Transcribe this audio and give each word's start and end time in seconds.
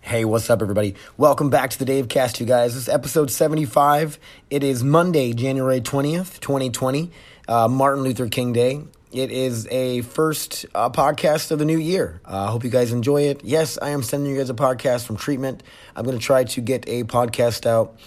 Hey, 0.00 0.24
what's 0.24 0.48
up, 0.48 0.62
everybody? 0.62 0.94
Welcome 1.18 1.50
back 1.50 1.70
to 1.70 1.78
the 1.78 1.84
Dave 1.84 2.08
Cast, 2.08 2.40
you 2.40 2.46
guys. 2.46 2.74
This 2.74 2.84
is 2.84 2.88
episode 2.88 3.30
75. 3.30 4.18
It 4.48 4.64
is 4.64 4.82
Monday, 4.82 5.34
January 5.34 5.82
20th, 5.82 6.40
2020, 6.40 7.10
uh, 7.46 7.68
Martin 7.68 8.04
Luther 8.04 8.26
King 8.28 8.54
Day. 8.54 8.80
It 9.12 9.30
is 9.30 9.66
a 9.70 10.00
first 10.02 10.64
uh, 10.74 10.88
podcast 10.88 11.50
of 11.50 11.58
the 11.58 11.66
new 11.66 11.76
year. 11.76 12.22
I 12.24 12.44
uh, 12.44 12.46
hope 12.46 12.64
you 12.64 12.70
guys 12.70 12.92
enjoy 12.92 13.22
it. 13.22 13.44
Yes, 13.44 13.76
I 13.82 13.90
am 13.90 14.02
sending 14.02 14.32
you 14.32 14.38
guys 14.38 14.48
a 14.48 14.54
podcast 14.54 15.04
from 15.04 15.16
treatment. 15.16 15.62
I'm 15.94 16.04
going 16.04 16.16
to 16.16 16.24
try 16.24 16.44
to 16.44 16.60
get 16.62 16.88
a 16.88 17.04
podcast 17.04 17.66
out 17.66 17.98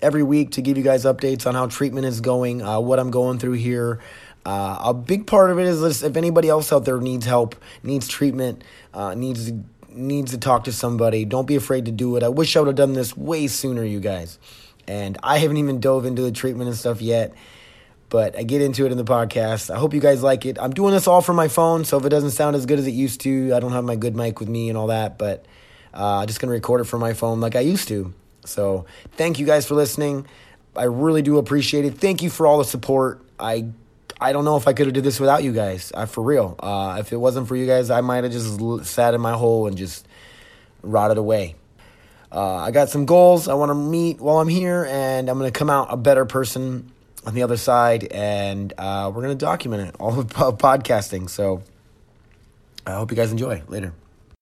every 0.00 0.22
week 0.22 0.52
to 0.52 0.62
give 0.62 0.76
you 0.76 0.84
guys 0.84 1.04
updates 1.04 1.44
on 1.44 1.54
how 1.54 1.66
treatment 1.66 2.06
is 2.06 2.20
going, 2.20 2.62
uh, 2.62 2.78
what 2.78 3.00
I'm 3.00 3.10
going 3.10 3.40
through 3.40 3.52
here. 3.52 3.98
Uh, 4.46 4.78
a 4.84 4.94
big 4.94 5.26
part 5.26 5.50
of 5.50 5.58
it 5.58 5.66
is 5.66 5.80
this, 5.80 6.02
if 6.02 6.16
anybody 6.16 6.48
else 6.48 6.72
out 6.72 6.84
there 6.84 7.00
needs 7.00 7.26
help, 7.26 7.56
needs 7.82 8.06
treatment, 8.06 8.62
uh, 8.94 9.14
needs 9.14 9.50
needs 9.98 10.30
to 10.32 10.38
talk 10.38 10.64
to 10.64 10.72
somebody, 10.72 11.24
don't 11.24 11.46
be 11.46 11.56
afraid 11.56 11.86
to 11.86 11.92
do 11.92 12.16
it. 12.16 12.22
I 12.22 12.28
wish 12.28 12.56
I 12.56 12.60
would 12.60 12.68
have 12.68 12.76
done 12.76 12.92
this 12.92 13.16
way 13.16 13.46
sooner, 13.46 13.84
you 13.84 14.00
guys. 14.00 14.38
And 14.86 15.18
I 15.22 15.38
haven't 15.38 15.58
even 15.58 15.80
dove 15.80 16.06
into 16.06 16.22
the 16.22 16.32
treatment 16.32 16.68
and 16.68 16.78
stuff 16.78 17.02
yet, 17.02 17.34
but 18.08 18.38
I 18.38 18.42
get 18.42 18.62
into 18.62 18.86
it 18.86 18.92
in 18.92 18.96
the 18.96 19.04
podcast. 19.04 19.74
I 19.74 19.78
hope 19.78 19.92
you 19.92 20.00
guys 20.00 20.22
like 20.22 20.46
it. 20.46 20.58
I'm 20.58 20.72
doing 20.72 20.94
this 20.94 21.06
all 21.06 21.20
from 21.20 21.36
my 21.36 21.48
phone, 21.48 21.84
so 21.84 21.98
if 21.98 22.04
it 22.06 22.08
doesn't 22.08 22.30
sound 22.30 22.56
as 22.56 22.64
good 22.64 22.78
as 22.78 22.86
it 22.86 22.92
used 22.92 23.20
to, 23.22 23.52
I 23.54 23.60
don't 23.60 23.72
have 23.72 23.84
my 23.84 23.96
good 23.96 24.16
mic 24.16 24.40
with 24.40 24.48
me 24.48 24.68
and 24.70 24.78
all 24.78 24.86
that, 24.86 25.18
but 25.18 25.44
uh, 25.92 26.18
I'm 26.18 26.26
just 26.26 26.40
going 26.40 26.48
to 26.48 26.54
record 26.54 26.80
it 26.80 26.84
from 26.84 27.00
my 27.00 27.12
phone 27.12 27.40
like 27.40 27.56
I 27.56 27.60
used 27.60 27.88
to. 27.88 28.14
So 28.44 28.86
thank 29.12 29.38
you 29.38 29.44
guys 29.44 29.66
for 29.66 29.74
listening. 29.74 30.26
I 30.74 30.84
really 30.84 31.22
do 31.22 31.38
appreciate 31.38 31.84
it. 31.84 31.98
Thank 31.98 32.22
you 32.22 32.30
for 32.30 32.46
all 32.46 32.58
the 32.58 32.64
support. 32.64 33.20
I 33.38 33.66
I 34.20 34.32
don't 34.32 34.44
know 34.44 34.56
if 34.56 34.66
I 34.66 34.72
could 34.72 34.86
have 34.86 34.94
did 34.94 35.04
this 35.04 35.20
without 35.20 35.44
you 35.44 35.52
guys. 35.52 35.92
Uh, 35.94 36.06
for 36.06 36.22
real. 36.22 36.56
Uh, 36.58 36.96
if 36.98 37.12
it 37.12 37.16
wasn't 37.16 37.46
for 37.46 37.56
you 37.56 37.66
guys, 37.66 37.90
I 37.90 38.00
might 38.00 38.24
have 38.24 38.32
just 38.32 38.86
sat 38.86 39.14
in 39.14 39.20
my 39.20 39.32
hole 39.32 39.66
and 39.66 39.76
just 39.76 40.06
rotted 40.82 41.18
away. 41.18 41.54
Uh, 42.30 42.56
I 42.56 42.72
got 42.72 42.90
some 42.90 43.06
goals 43.06 43.48
I 43.48 43.54
want 43.54 43.70
to 43.70 43.74
meet 43.74 44.20
while 44.20 44.38
I'm 44.38 44.48
here, 44.48 44.86
and 44.88 45.28
I'm 45.30 45.38
going 45.38 45.50
to 45.50 45.58
come 45.58 45.70
out 45.70 45.88
a 45.90 45.96
better 45.96 46.26
person 46.26 46.92
on 47.24 47.34
the 47.34 47.42
other 47.42 47.56
side, 47.56 48.04
and 48.10 48.72
uh, 48.76 49.10
we're 49.14 49.22
going 49.22 49.36
to 49.36 49.44
document 49.44 49.88
it 49.88 49.96
all 49.98 50.18
of 50.18 50.26
podcasting. 50.26 51.30
So 51.30 51.62
I 52.86 52.92
hope 52.92 53.10
you 53.10 53.16
guys 53.16 53.30
enjoy. 53.30 53.62
Later. 53.68 53.92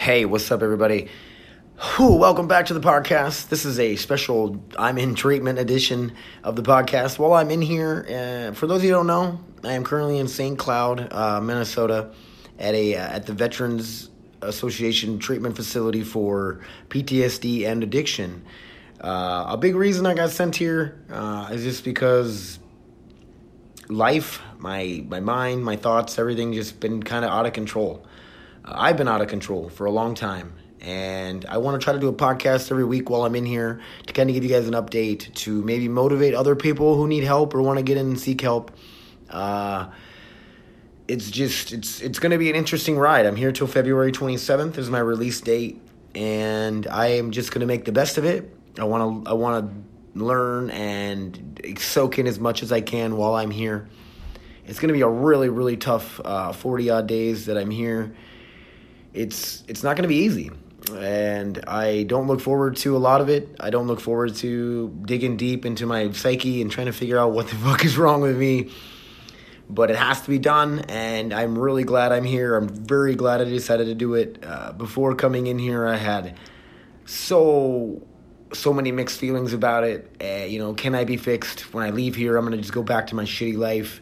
Hey, 0.00 0.24
what's 0.24 0.50
up, 0.50 0.62
everybody? 0.62 1.08
Whew, 1.78 2.14
welcome 2.14 2.48
back 2.48 2.64
to 2.66 2.72
the 2.72 2.80
podcast. 2.80 3.50
This 3.50 3.66
is 3.66 3.78
a 3.78 3.96
special 3.96 4.64
I'm 4.78 4.96
in 4.96 5.14
treatment 5.14 5.58
edition 5.58 6.14
of 6.42 6.56
the 6.56 6.62
podcast. 6.62 7.18
While 7.18 7.34
I'm 7.34 7.50
in 7.50 7.60
here, 7.60 8.06
uh, 8.08 8.54
for 8.54 8.66
those 8.66 8.78
of 8.78 8.84
you 8.84 8.92
who 8.92 8.96
don't 8.96 9.06
know, 9.06 9.38
I 9.62 9.74
am 9.74 9.84
currently 9.84 10.16
in 10.16 10.26
St. 10.26 10.58
Cloud, 10.58 11.12
uh, 11.12 11.42
Minnesota, 11.42 12.14
at 12.58 12.74
a 12.74 12.96
uh, 12.96 13.08
at 13.08 13.26
the 13.26 13.34
Veterans 13.34 14.08
Association 14.40 15.18
treatment 15.18 15.54
facility 15.54 16.02
for 16.02 16.60
PTSD 16.88 17.66
and 17.66 17.82
addiction. 17.82 18.42
Uh, 19.02 19.48
a 19.50 19.58
big 19.58 19.74
reason 19.74 20.06
I 20.06 20.14
got 20.14 20.30
sent 20.30 20.56
here 20.56 20.98
uh, 21.10 21.50
is 21.52 21.62
just 21.62 21.84
because 21.84 22.58
life, 23.90 24.40
my 24.56 25.04
my 25.06 25.20
mind, 25.20 25.62
my 25.62 25.76
thoughts, 25.76 26.18
everything 26.18 26.54
just 26.54 26.80
been 26.80 27.02
kind 27.02 27.22
of 27.22 27.30
out 27.30 27.44
of 27.44 27.52
control. 27.52 28.06
Uh, 28.70 28.74
I've 28.76 28.96
been 28.96 29.08
out 29.08 29.20
of 29.20 29.28
control 29.28 29.68
for 29.68 29.86
a 29.86 29.90
long 29.90 30.14
time, 30.14 30.52
and 30.80 31.44
I 31.46 31.58
want 31.58 31.80
to 31.80 31.84
try 31.84 31.92
to 31.92 31.98
do 31.98 32.08
a 32.08 32.12
podcast 32.12 32.70
every 32.70 32.84
week 32.84 33.10
while 33.10 33.24
I'm 33.24 33.34
in 33.34 33.44
here 33.44 33.80
to 34.06 34.12
kind 34.12 34.30
of 34.30 34.34
give 34.34 34.44
you 34.44 34.50
guys 34.50 34.68
an 34.68 34.74
update 34.74 35.32
to 35.34 35.62
maybe 35.62 35.88
motivate 35.88 36.34
other 36.34 36.54
people 36.54 36.96
who 36.96 37.08
need 37.08 37.24
help 37.24 37.54
or 37.54 37.62
want 37.62 37.78
to 37.78 37.82
get 37.82 37.96
in 37.96 38.06
and 38.06 38.20
seek 38.20 38.40
help. 38.40 38.70
Uh, 39.28 39.90
it's 41.08 41.30
just 41.30 41.72
it's 41.72 42.00
it's 42.00 42.18
going 42.18 42.30
to 42.30 42.38
be 42.38 42.50
an 42.50 42.56
interesting 42.56 42.96
ride. 42.96 43.26
I'm 43.26 43.36
here 43.36 43.52
till 43.52 43.66
February 43.66 44.12
27th 44.12 44.78
is 44.78 44.90
my 44.90 45.00
release 45.00 45.40
date, 45.40 45.80
and 46.14 46.86
I 46.86 47.08
am 47.08 47.32
just 47.32 47.52
going 47.52 47.60
to 47.60 47.66
make 47.66 47.84
the 47.84 47.92
best 47.92 48.18
of 48.18 48.24
it. 48.24 48.54
I 48.78 48.84
want 48.84 49.24
to 49.24 49.30
I 49.30 49.34
want 49.34 49.68
to 50.14 50.22
learn 50.22 50.70
and 50.70 51.60
soak 51.78 52.18
in 52.18 52.26
as 52.26 52.38
much 52.38 52.62
as 52.62 52.70
I 52.70 52.80
can 52.80 53.16
while 53.16 53.34
I'm 53.34 53.50
here. 53.50 53.88
It's 54.66 54.78
going 54.78 54.88
to 54.88 54.94
be 54.94 55.00
a 55.00 55.08
really 55.08 55.48
really 55.48 55.76
tough 55.76 56.20
40 56.56 56.90
odd 56.90 57.08
days 57.08 57.46
that 57.46 57.56
I'm 57.58 57.70
here. 57.70 58.14
It's 59.12 59.64
it's 59.66 59.82
not 59.82 59.96
going 59.96 60.02
to 60.02 60.08
be 60.08 60.16
easy, 60.16 60.50
and 60.94 61.62
I 61.66 62.04
don't 62.04 62.26
look 62.26 62.40
forward 62.40 62.76
to 62.78 62.96
a 62.96 62.98
lot 62.98 63.20
of 63.20 63.28
it. 63.28 63.56
I 63.58 63.70
don't 63.70 63.86
look 63.86 64.00
forward 64.00 64.36
to 64.36 64.88
digging 65.04 65.36
deep 65.36 65.66
into 65.66 65.86
my 65.86 66.12
psyche 66.12 66.62
and 66.62 66.70
trying 66.70 66.86
to 66.86 66.92
figure 66.92 67.18
out 67.18 67.32
what 67.32 67.48
the 67.48 67.56
fuck 67.66 67.84
is 67.84 67.98
wrong 67.98 68.20
with 68.20 68.38
me. 68.38 68.70
But 69.68 69.90
it 69.90 69.96
has 69.96 70.20
to 70.22 70.30
be 70.30 70.40
done 70.40 70.80
and 70.88 71.32
i'm 71.32 71.56
really 71.56 71.84
glad 71.84 72.10
i'm 72.10 72.24
here. 72.24 72.56
I'm 72.56 72.68
very 72.68 73.14
glad 73.14 73.40
i 73.40 73.44
decided 73.44 73.84
to 73.86 73.94
do 73.94 74.14
it. 74.14 74.44
Uh, 74.44 74.72
before 74.72 75.14
coming 75.14 75.46
in 75.46 75.60
here 75.60 75.86
i 75.86 75.96
had 75.96 76.36
so 77.06 78.02
so 78.52 78.72
many 78.72 78.90
mixed 78.90 79.20
feelings 79.20 79.52
about 79.52 79.84
it. 79.84 80.10
Uh, 80.20 80.44
you 80.44 80.58
know 80.58 80.74
can 80.74 80.96
i 80.96 81.04
be 81.04 81.16
fixed? 81.16 81.72
When 81.72 81.84
i 81.84 81.90
leave 81.90 82.16
here 82.16 82.36
i'm 82.36 82.44
going 82.44 82.56
to 82.56 82.62
just 82.62 82.74
go 82.74 82.82
back 82.82 83.06
to 83.08 83.14
my 83.14 83.24
shitty 83.24 83.56
life 83.56 84.00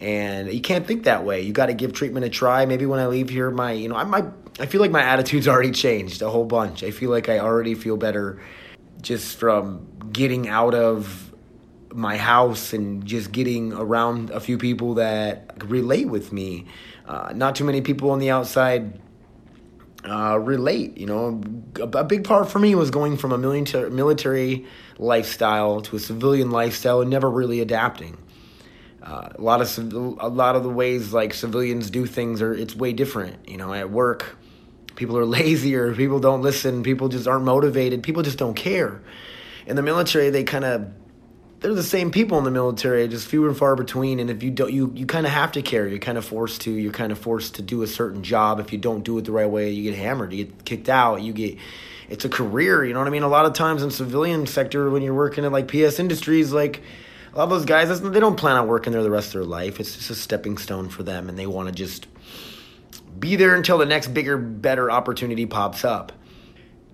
and 0.00 0.52
you 0.52 0.60
can't 0.60 0.86
think 0.86 1.04
that 1.04 1.24
way 1.24 1.40
you 1.40 1.52
got 1.52 1.66
to 1.66 1.74
give 1.74 1.92
treatment 1.92 2.24
a 2.24 2.28
try 2.28 2.66
maybe 2.66 2.86
when 2.86 3.00
i 3.00 3.06
leave 3.06 3.28
here 3.28 3.50
my 3.50 3.72
you 3.72 3.88
know 3.88 3.96
i 3.96 4.04
might 4.04 4.24
i 4.58 4.66
feel 4.66 4.80
like 4.80 4.90
my 4.90 5.02
attitude's 5.02 5.48
already 5.48 5.70
changed 5.70 6.20
a 6.22 6.28
whole 6.28 6.44
bunch 6.44 6.82
i 6.82 6.90
feel 6.90 7.10
like 7.10 7.28
i 7.28 7.38
already 7.38 7.74
feel 7.74 7.96
better 7.96 8.40
just 9.00 9.38
from 9.38 9.86
getting 10.12 10.48
out 10.48 10.74
of 10.74 11.26
my 11.96 12.16
house 12.16 12.72
and 12.72 13.04
just 13.04 13.32
getting 13.32 13.72
around 13.72 14.30
a 14.30 14.40
few 14.40 14.58
people 14.58 14.94
that 14.94 15.50
relate 15.64 16.08
with 16.08 16.32
me. 16.32 16.66
Uh, 17.06 17.32
not 17.34 17.56
too 17.56 17.64
many 17.64 17.80
people 17.80 18.10
on 18.10 18.18
the 18.18 18.30
outside 18.30 19.00
uh, 20.04 20.38
relate. 20.38 20.98
You 20.98 21.06
know, 21.06 21.40
a, 21.76 21.98
a, 21.98 22.04
big 22.04 22.24
part 22.24 22.50
for 22.50 22.58
me 22.58 22.74
was 22.74 22.90
going 22.90 23.16
from 23.16 23.32
a 23.32 23.38
military, 23.38 23.90
military 23.90 24.66
lifestyle 24.98 25.80
to 25.82 25.96
a 25.96 25.98
civilian 25.98 26.50
lifestyle 26.50 27.00
and 27.00 27.10
never 27.10 27.30
really 27.30 27.60
adapting. 27.60 28.18
Uh, 29.06 29.28
a 29.36 29.40
lot 29.40 29.60
of 29.60 29.92
a 29.94 30.28
lot 30.28 30.56
of 30.56 30.64
the 30.64 30.68
ways 30.68 31.12
like 31.12 31.32
civilians 31.32 31.90
do 31.90 32.06
things 32.06 32.42
are 32.42 32.52
it's 32.52 32.74
way 32.74 32.92
different. 32.92 33.48
You 33.48 33.56
know, 33.56 33.72
at 33.72 33.90
work, 33.90 34.36
people 34.96 35.16
are 35.16 35.24
lazier. 35.26 35.94
People 35.94 36.18
don't 36.18 36.42
listen. 36.42 36.82
People 36.82 37.08
just 37.08 37.28
aren't 37.28 37.44
motivated. 37.44 38.02
People 38.02 38.22
just 38.22 38.38
don't 38.38 38.54
care. 38.54 39.00
In 39.66 39.76
the 39.76 39.82
military, 39.82 40.30
they 40.30 40.42
kind 40.42 40.64
of 40.64 40.92
they're 41.60 41.74
the 41.74 41.82
same 41.82 42.10
people 42.10 42.36
in 42.38 42.44
the 42.44 42.50
military, 42.50 43.06
just 43.08 43.28
few 43.28 43.46
and 43.46 43.56
far 43.56 43.76
between. 43.76 44.20
And 44.20 44.28
if 44.28 44.42
you 44.42 44.50
don't, 44.50 44.72
you, 44.72 44.92
you 44.94 45.06
kind 45.06 45.24
of 45.24 45.32
have 45.32 45.52
to 45.52 45.62
care. 45.62 45.86
You're 45.86 45.98
kind 45.98 46.18
of 46.18 46.24
forced 46.24 46.62
to. 46.62 46.70
You're 46.70 46.92
kind 46.92 47.12
of 47.12 47.18
forced 47.18 47.54
to 47.54 47.62
do 47.62 47.82
a 47.82 47.86
certain 47.86 48.22
job. 48.22 48.60
If 48.60 48.72
you 48.72 48.78
don't 48.78 49.04
do 49.04 49.16
it 49.18 49.24
the 49.24 49.32
right 49.32 49.48
way, 49.48 49.70
you 49.70 49.90
get 49.90 49.98
hammered. 49.98 50.32
You 50.32 50.44
get 50.44 50.64
kicked 50.64 50.88
out. 50.88 51.22
You 51.22 51.32
get. 51.32 51.58
It's 52.08 52.24
a 52.24 52.28
career. 52.28 52.84
You 52.84 52.92
know 52.92 53.00
what 53.00 53.08
I 53.08 53.10
mean? 53.10 53.22
A 53.22 53.28
lot 53.28 53.46
of 53.46 53.52
times 53.52 53.82
in 53.82 53.90
civilian 53.90 54.46
sector, 54.46 54.90
when 54.90 55.02
you're 55.02 55.14
working 55.14 55.44
at 55.44 55.52
like 55.52 55.68
PS 55.68 55.98
Industries, 55.98 56.52
like 56.52 56.82
a 57.36 57.38
lot 57.38 57.44
of 57.44 57.50
those 57.50 57.64
guys, 57.64 58.00
they 58.00 58.20
don't 58.20 58.36
plan 58.36 58.56
on 58.56 58.66
working 58.66 58.92
there 58.92 59.02
the 59.02 59.10
rest 59.10 59.28
of 59.28 59.32
their 59.34 59.44
life. 59.44 59.78
It's 59.78 59.94
just 59.94 60.10
a 60.10 60.14
stepping 60.14 60.56
stone 60.58 60.88
for 60.88 61.02
them, 61.02 61.28
and 61.28 61.38
they 61.38 61.46
want 61.46 61.68
to 61.68 61.74
just 61.74 62.06
be 63.18 63.36
there 63.36 63.54
until 63.54 63.78
the 63.78 63.86
next 63.86 64.08
bigger, 64.08 64.36
better 64.36 64.90
opportunity 64.90 65.46
pops 65.46 65.84
up 65.84 66.12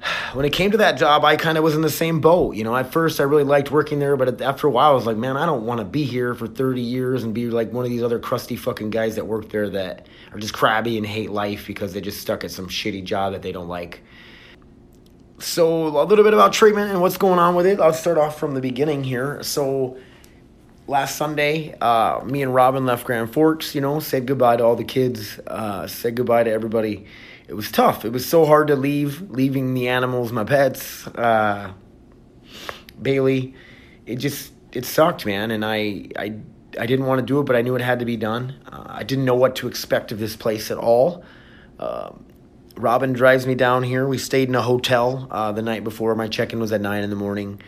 when 0.33 0.45
it 0.45 0.53
came 0.53 0.71
to 0.71 0.79
that 0.79 0.99
job, 0.99 1.25
I 1.25 1.37
kind 1.37 1.59
of 1.59 1.65
was 1.65 1.75
in 1.75 1.83
the 1.83 1.91
same 1.91 2.21
boat. 2.21 2.57
You 2.57 2.65
know, 2.65 2.77
at 2.77 2.93
first 2.93 3.21
I 3.21 3.25
really 3.25 3.45
liked 3.45 3.71
working 3.71 3.99
there, 3.99 4.17
but 4.17 4.41
after 4.41 4.67
a 4.67 4.71
while 4.71 4.91
I 4.91 4.95
was 4.95 5.07
like, 5.07 5.17
man, 5.17 5.37
I 5.37 5.47
don't 5.47 5.65
want 5.65 5.79
to 5.79 5.85
be 5.85 6.05
here 6.05 6.35
for 6.35 6.47
30 6.47 6.81
years 6.81 7.23
and 7.23 7.35
be 7.35 7.49
like 7.49 7.73
one 7.73 7.85
of 7.85 7.91
these 7.91 8.03
other 8.03 8.19
crusty 8.19 8.57
fucking 8.57 8.91
guys 8.91 9.17
that 9.17 9.27
work 9.27 9.51
there 9.51 9.69
that 9.71 10.09
are 10.33 10.39
just 10.39 10.55
crabby 10.55 10.97
and 10.97 11.07
hate 11.07 11.31
life 11.31 11.67
because 11.67 11.93
they 11.93 12.01
just 12.01 12.21
stuck 12.21 12.45
at 12.45 12.51
some 12.51 12.69
shitty 12.69 13.05
job 13.05 13.33
that 13.33 13.43
they 13.43 13.53
don't 13.53 13.69
like. 13.69 14.03
So, 15.39 15.89
a 15.89 16.05
little 16.05 16.25
bit 16.25 16.35
about 16.35 16.53
treatment 16.53 16.93
and 16.93 17.01
what's 17.01 17.17
going 17.17 17.41
on 17.41 17.57
with 17.57 17.67
it. 17.67 17.81
I'll 17.81 17.93
start 17.93 18.17
off 18.17 18.39
from 18.39 18.55
the 18.55 18.61
beginning 18.61 19.03
here. 19.03 19.43
So, 19.43 19.99
last 20.87 21.17
Sunday, 21.17 21.75
uh, 21.81 22.21
me 22.25 22.43
and 22.43 22.55
Robin 22.55 22.87
left 22.87 23.05
Grand 23.05 23.33
Forks, 23.33 23.75
you 23.75 23.81
know, 23.81 24.01
said 24.01 24.27
goodbye 24.27 24.57
to 24.57 24.65
all 24.65 24.77
the 24.77 24.85
kids, 24.85 25.39
uh, 25.47 25.87
said 25.87 26.17
goodbye 26.17 26.45
to 26.45 26.51
everybody 26.51 27.07
it 27.53 27.55
was 27.55 27.71
tough. 27.71 28.07
It 28.07 28.13
was 28.13 28.27
so 28.27 28.47
hard 28.47 28.69
to 28.69 28.77
leave, 28.77 29.31
leaving 29.31 29.75
the 29.75 29.89
animals, 29.89 30.33
my 30.33 30.43
pets, 30.43 31.07
uh, 31.09 31.73
Bailey. 33.01 33.55
It 34.07 34.17
just 34.17 34.53
it 34.73 34.87
sucked, 34.87 35.27
man, 35.27 35.51
and 35.51 35.63
I 35.63 36.09
I 36.17 36.35
I 36.79 36.87
didn't 36.87 37.05
want 37.05 37.19
to 37.19 37.27
do 37.27 37.41
it, 37.41 37.45
but 37.45 37.55
I 37.55 37.61
knew 37.61 37.75
it 37.75 37.83
had 37.83 37.99
to 37.99 38.07
be 38.07 38.17
done. 38.17 38.55
Uh, 38.71 38.85
I 38.87 39.03
didn't 39.03 39.27
know 39.27 39.35
what 39.35 39.57
to 39.57 39.69
expect 39.69 40.13
of 40.13 40.19
this 40.19 40.35
place 40.35 40.71
at 40.71 40.79
all. 40.79 41.25
Um, 41.79 42.25
Robin 42.77 43.13
drives 43.13 43.47
me 43.47 43.55
down 43.55 43.83
here. 43.83 44.09
We 44.09 44.17
stayed 44.17 44.49
in 44.49 44.55
a 44.55 44.63
hotel 44.63 45.29
uh, 45.31 45.53
the 45.53 45.61
night 45.61 45.85
before. 45.85 46.15
My 46.15 46.29
check 46.29 46.55
in 46.55 46.59
was 46.59 46.73
at 46.73 46.81
9 46.81 47.03
in 47.03 47.11
the 47.11 47.17
morning. 47.17 47.61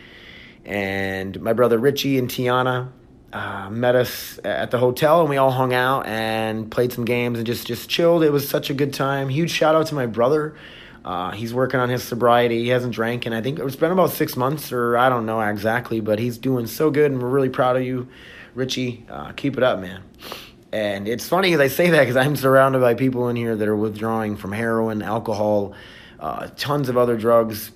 And 0.65 1.39
my 1.41 1.53
brother 1.53 1.77
Richie 1.77 2.17
and 2.17 2.27
Tiana 2.27 2.89
uh, 3.33 3.69
met 3.69 3.95
us 3.95 4.39
at 4.43 4.71
the 4.71 4.77
hotel 4.77 5.21
and 5.21 5.29
we 5.29 5.37
all 5.37 5.51
hung 5.51 5.73
out 5.73 6.05
and 6.07 6.71
played 6.71 6.93
some 6.93 7.05
games 7.05 7.37
and 7.37 7.45
just, 7.45 7.67
just 7.67 7.89
chilled. 7.89 8.23
It 8.23 8.31
was 8.31 8.47
such 8.47 8.69
a 8.69 8.73
good 8.73 8.93
time. 8.93 9.29
Huge 9.29 9.51
shout 9.51 9.75
out 9.75 9.87
to 9.87 9.95
my 9.95 10.05
brother. 10.05 10.55
Uh, 11.03 11.31
he's 11.31 11.53
working 11.53 11.79
on 11.79 11.89
his 11.89 12.03
sobriety. 12.03 12.63
He 12.63 12.69
hasn't 12.69 12.95
drank, 12.95 13.27
and 13.27 13.35
I 13.35 13.41
think 13.41 13.59
it's 13.59 13.75
been 13.75 13.91
about 13.91 14.09
six 14.09 14.35
months, 14.35 14.71
or 14.71 14.97
I 14.97 15.07
don't 15.07 15.27
know 15.27 15.39
exactly, 15.39 15.99
but 15.99 16.17
he's 16.17 16.39
doing 16.39 16.65
so 16.65 16.89
good, 16.89 17.11
and 17.11 17.21
we're 17.21 17.29
really 17.29 17.49
proud 17.49 17.75
of 17.75 17.83
you, 17.83 18.07
Richie. 18.55 19.05
Uh, 19.07 19.31
keep 19.33 19.55
it 19.55 19.61
up, 19.61 19.79
man. 19.79 20.01
And 20.71 21.07
it's 21.07 21.27
funny 21.27 21.53
as 21.53 21.59
I 21.59 21.67
say 21.67 21.91
that 21.91 21.99
because 21.99 22.17
I'm 22.17 22.35
surrounded 22.35 22.79
by 22.79 22.95
people 22.95 23.29
in 23.29 23.35
here 23.35 23.55
that 23.55 23.67
are 23.67 23.75
withdrawing 23.75 24.35
from 24.35 24.51
heroin, 24.51 25.03
alcohol, 25.03 25.73
uh, 26.19 26.47
tons 26.57 26.89
of 26.89 26.97
other 26.97 27.15
drugs. 27.15 27.71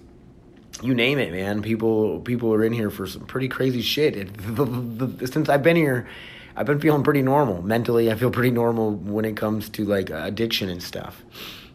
You 0.82 0.94
name 0.94 1.20
it, 1.20 1.32
man. 1.32 1.62
People 1.62 2.22
people 2.22 2.54
are 2.54 2.64
in 2.64 2.72
here 2.72 2.90
for 2.90 3.06
some 3.06 3.26
pretty 3.26 3.50
crazy 3.50 3.82
shit. 3.82 4.16
It, 4.16 4.30
since 5.32 5.50
I've 5.50 5.64
been 5.64 5.76
here, 5.76 6.08
I've 6.56 6.66
been 6.66 6.80
feeling 6.80 7.04
pretty 7.04 7.22
normal 7.22 7.62
mentally. 7.62 8.12
I 8.12 8.16
feel 8.16 8.32
pretty 8.32 8.52
normal 8.52 8.94
when 8.94 9.26
it 9.26 9.36
comes 9.36 9.70
to 9.70 9.86
like 9.86 10.10
addiction 10.10 10.70
and 10.70 10.82
stuff. 10.82 11.22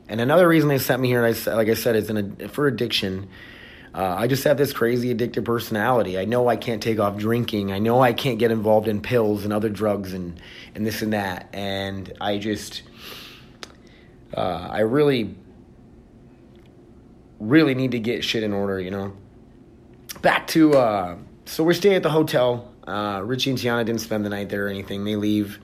And 0.09 0.21
another 0.21 0.49
reason 0.49 0.69
they 0.69 0.79
sent 0.79 1.01
me 1.01 1.09
here, 1.09 1.23
like 1.23 1.69
I 1.69 1.75
said, 1.75 1.97
is 1.97 2.51
for 2.51 2.67
addiction. 2.67 3.29
Uh, 3.95 4.17
I 4.19 4.27
just 4.27 4.43
have 4.45 4.57
this 4.59 4.73
crazy 4.73 5.15
addictive 5.15 5.45
personality. 5.45 6.19
I 6.19 6.25
know 6.25 6.49
I 6.49 6.57
can't 6.57 6.83
take 6.83 6.99
off 6.99 7.17
drinking. 7.17 7.71
I 7.71 7.79
know 7.79 8.01
I 8.01 8.13
can't 8.13 8.41
get 8.41 8.51
involved 8.51 8.89
in 8.89 9.01
pills 9.01 9.45
and 9.45 9.53
other 9.53 9.69
drugs 9.69 10.13
and, 10.13 10.41
and 10.75 10.85
this 10.85 11.01
and 11.01 11.13
that. 11.13 11.49
And 11.53 12.13
I 12.21 12.39
just, 12.39 12.83
uh, 14.37 14.69
I 14.71 14.81
really, 14.81 15.37
really 17.41 17.75
need 17.75 17.93
to 17.93 17.99
get 17.99 18.25
shit 18.25 18.43
in 18.43 18.53
order, 18.53 18.81
you 18.81 18.91
know? 18.91 19.13
Back 20.23 20.47
to, 20.49 20.75
uh, 20.75 21.17
so 21.45 21.65
we're 21.65 21.75
staying 21.75 21.97
at 21.97 22.03
the 22.03 22.11
hotel. 22.11 22.73
Uh, 22.87 23.23
Richie 23.25 23.51
and 23.51 23.59
Tiana 23.59 23.85
didn't 23.85 24.01
spend 24.01 24.25
the 24.25 24.31
night 24.31 24.49
there 24.49 24.67
or 24.67 24.69
anything. 24.69 25.05
They 25.05 25.17
leave 25.17 25.59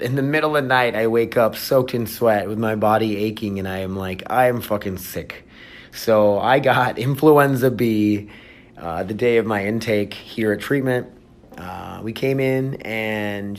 in 0.00 0.14
the 0.14 0.22
middle 0.22 0.56
of 0.56 0.62
the 0.62 0.68
night, 0.68 0.94
I 0.94 1.06
wake 1.06 1.36
up 1.36 1.56
soaked 1.56 1.94
in 1.94 2.06
sweat 2.06 2.48
with 2.48 2.58
my 2.58 2.74
body 2.74 3.16
aching, 3.16 3.58
and 3.58 3.66
I 3.66 3.78
am 3.78 3.96
like, 3.96 4.22
I 4.28 4.48
am 4.48 4.60
fucking 4.60 4.98
sick. 4.98 5.46
So 5.92 6.38
I 6.38 6.58
got 6.58 6.98
influenza 6.98 7.70
B 7.70 8.30
uh, 8.76 9.02
the 9.04 9.14
day 9.14 9.38
of 9.38 9.46
my 9.46 9.64
intake 9.64 10.14
here 10.14 10.52
at 10.52 10.60
treatment. 10.60 11.08
Uh, 11.56 12.00
we 12.02 12.12
came 12.12 12.38
in 12.38 12.74
and 12.82 13.58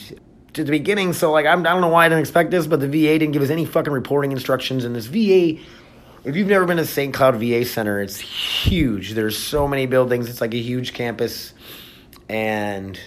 to 0.53 0.63
the 0.63 0.71
beginning, 0.71 1.13
so 1.13 1.31
like 1.31 1.45
I'm, 1.45 1.62
I 1.62 1.71
don't 1.71 1.81
know 1.81 1.88
why 1.88 2.06
I 2.06 2.10
didn't 2.10 2.21
expect 2.21 2.51
this, 2.51 2.68
but 2.68 2.80
the 2.80 2.88
VA 2.88 3.18
didn't 3.18 3.31
give 3.31 3.42
us 3.42 3.50
any 3.50 3.65
fucking 3.65 3.94
reporting 3.94 4.31
instructions. 4.31 4.83
And 4.83 4.95
this 4.95 5.07
VA, 5.07 5.60
if 6.27 6.35
you've 6.35 6.50
never 6.50 6.65
been 6.65 6.75
to 6.75 6.85
St. 6.85 7.13
Cloud 7.13 7.38
VA 7.38 7.63
Center, 7.63 8.01
it's 8.01 8.19
huge. 8.19 9.13
There's 9.13 9.38
so 9.38 9.65
many 9.65 9.85
buildings. 9.85 10.29
It's 10.29 10.41
like 10.41 10.53
a 10.53 10.62
huge 10.62 10.94
campus, 10.94 11.53
and 12.27 13.00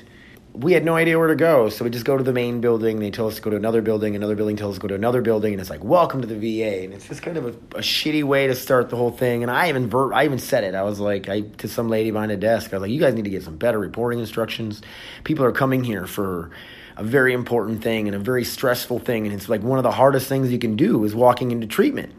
we 0.54 0.72
had 0.72 0.86
no 0.86 0.96
idea 0.96 1.18
where 1.18 1.28
to 1.28 1.36
go, 1.36 1.68
so 1.68 1.84
we 1.84 1.90
just 1.90 2.06
go 2.06 2.16
to 2.16 2.24
the 2.24 2.32
main 2.32 2.62
building. 2.62 2.98
They 2.98 3.10
tell 3.10 3.26
us 3.26 3.36
to 3.36 3.42
go 3.42 3.50
to 3.50 3.56
another 3.56 3.82
building. 3.82 4.16
Another 4.16 4.36
building 4.36 4.56
tells 4.56 4.76
us 4.76 4.78
to 4.78 4.80
go 4.80 4.88
to 4.88 4.94
another 4.94 5.20
building, 5.20 5.52
and 5.52 5.60
it's 5.60 5.68
like, 5.68 5.84
"Welcome 5.84 6.22
to 6.22 6.26
the 6.26 6.34
VA." 6.34 6.82
And 6.82 6.94
it's 6.94 7.08
just 7.08 7.20
kind 7.20 7.36
of 7.36 7.44
a, 7.44 7.50
a 7.76 7.82
shitty 7.82 8.24
way 8.24 8.46
to 8.46 8.54
start 8.54 8.88
the 8.88 8.96
whole 8.96 9.10
thing. 9.10 9.42
And 9.42 9.50
I 9.50 9.68
even 9.68 9.90
ver- 9.90 10.14
I 10.14 10.24
even 10.24 10.38
said 10.38 10.64
it. 10.64 10.74
I 10.74 10.82
was 10.82 10.98
like, 10.98 11.28
I 11.28 11.42
to 11.42 11.68
some 11.68 11.90
lady 11.90 12.10
behind 12.10 12.32
a 12.32 12.38
desk. 12.38 12.72
I 12.72 12.76
was 12.76 12.82
like, 12.82 12.90
"You 12.90 13.00
guys 13.00 13.12
need 13.12 13.24
to 13.24 13.30
get 13.30 13.42
some 13.42 13.58
better 13.58 13.78
reporting 13.78 14.18
instructions. 14.18 14.80
People 15.24 15.44
are 15.44 15.52
coming 15.52 15.84
here 15.84 16.06
for." 16.06 16.50
A 16.96 17.04
very 17.04 17.32
important 17.32 17.82
thing 17.82 18.08
and 18.08 18.14
a 18.14 18.18
very 18.18 18.44
stressful 18.44 18.98
thing, 18.98 19.24
and 19.24 19.34
it's 19.34 19.48
like 19.48 19.62
one 19.62 19.78
of 19.78 19.84
the 19.84 19.90
hardest 19.90 20.28
things 20.28 20.52
you 20.52 20.58
can 20.58 20.76
do 20.76 21.02
is 21.04 21.14
walking 21.14 21.50
into 21.50 21.66
treatment. 21.66 22.12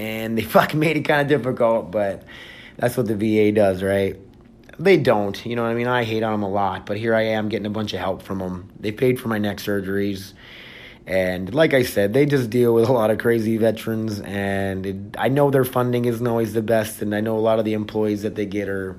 And 0.00 0.38
they 0.38 0.42
fucking 0.56 0.80
made 0.80 0.96
it 0.96 1.02
kind 1.02 1.20
of 1.20 1.28
difficult, 1.28 1.90
but 1.90 2.24
that's 2.76 2.96
what 2.96 3.06
the 3.06 3.16
VA 3.16 3.52
does, 3.52 3.82
right? 3.82 4.16
They 4.78 4.96
don't. 4.96 5.44
You 5.44 5.56
know 5.56 5.62
what 5.62 5.70
I 5.70 5.74
mean? 5.74 5.86
I 5.86 6.04
hate 6.04 6.22
on 6.22 6.32
them 6.32 6.42
a 6.42 6.48
lot, 6.48 6.86
but 6.86 6.96
here 6.96 7.14
I 7.14 7.22
am 7.22 7.50
getting 7.50 7.66
a 7.66 7.70
bunch 7.70 7.92
of 7.92 8.00
help 8.00 8.22
from 8.22 8.38
them. 8.38 8.70
They 8.80 8.92
paid 8.92 9.20
for 9.20 9.28
my 9.28 9.38
neck 9.38 9.58
surgeries. 9.58 10.32
And 11.06 11.52
like 11.52 11.74
I 11.74 11.82
said, 11.82 12.14
they 12.14 12.24
just 12.24 12.48
deal 12.48 12.72
with 12.72 12.88
a 12.88 12.92
lot 12.92 13.10
of 13.10 13.18
crazy 13.18 13.58
veterans. 13.58 14.20
And 14.20 14.86
it, 14.86 14.96
I 15.18 15.28
know 15.28 15.50
their 15.50 15.64
funding 15.64 16.06
isn't 16.06 16.26
always 16.26 16.54
the 16.54 16.62
best. 16.62 17.02
And 17.02 17.14
I 17.14 17.20
know 17.20 17.36
a 17.36 17.40
lot 17.40 17.58
of 17.58 17.66
the 17.66 17.74
employees 17.74 18.22
that 18.22 18.36
they 18.36 18.46
get 18.46 18.68
are 18.68 18.96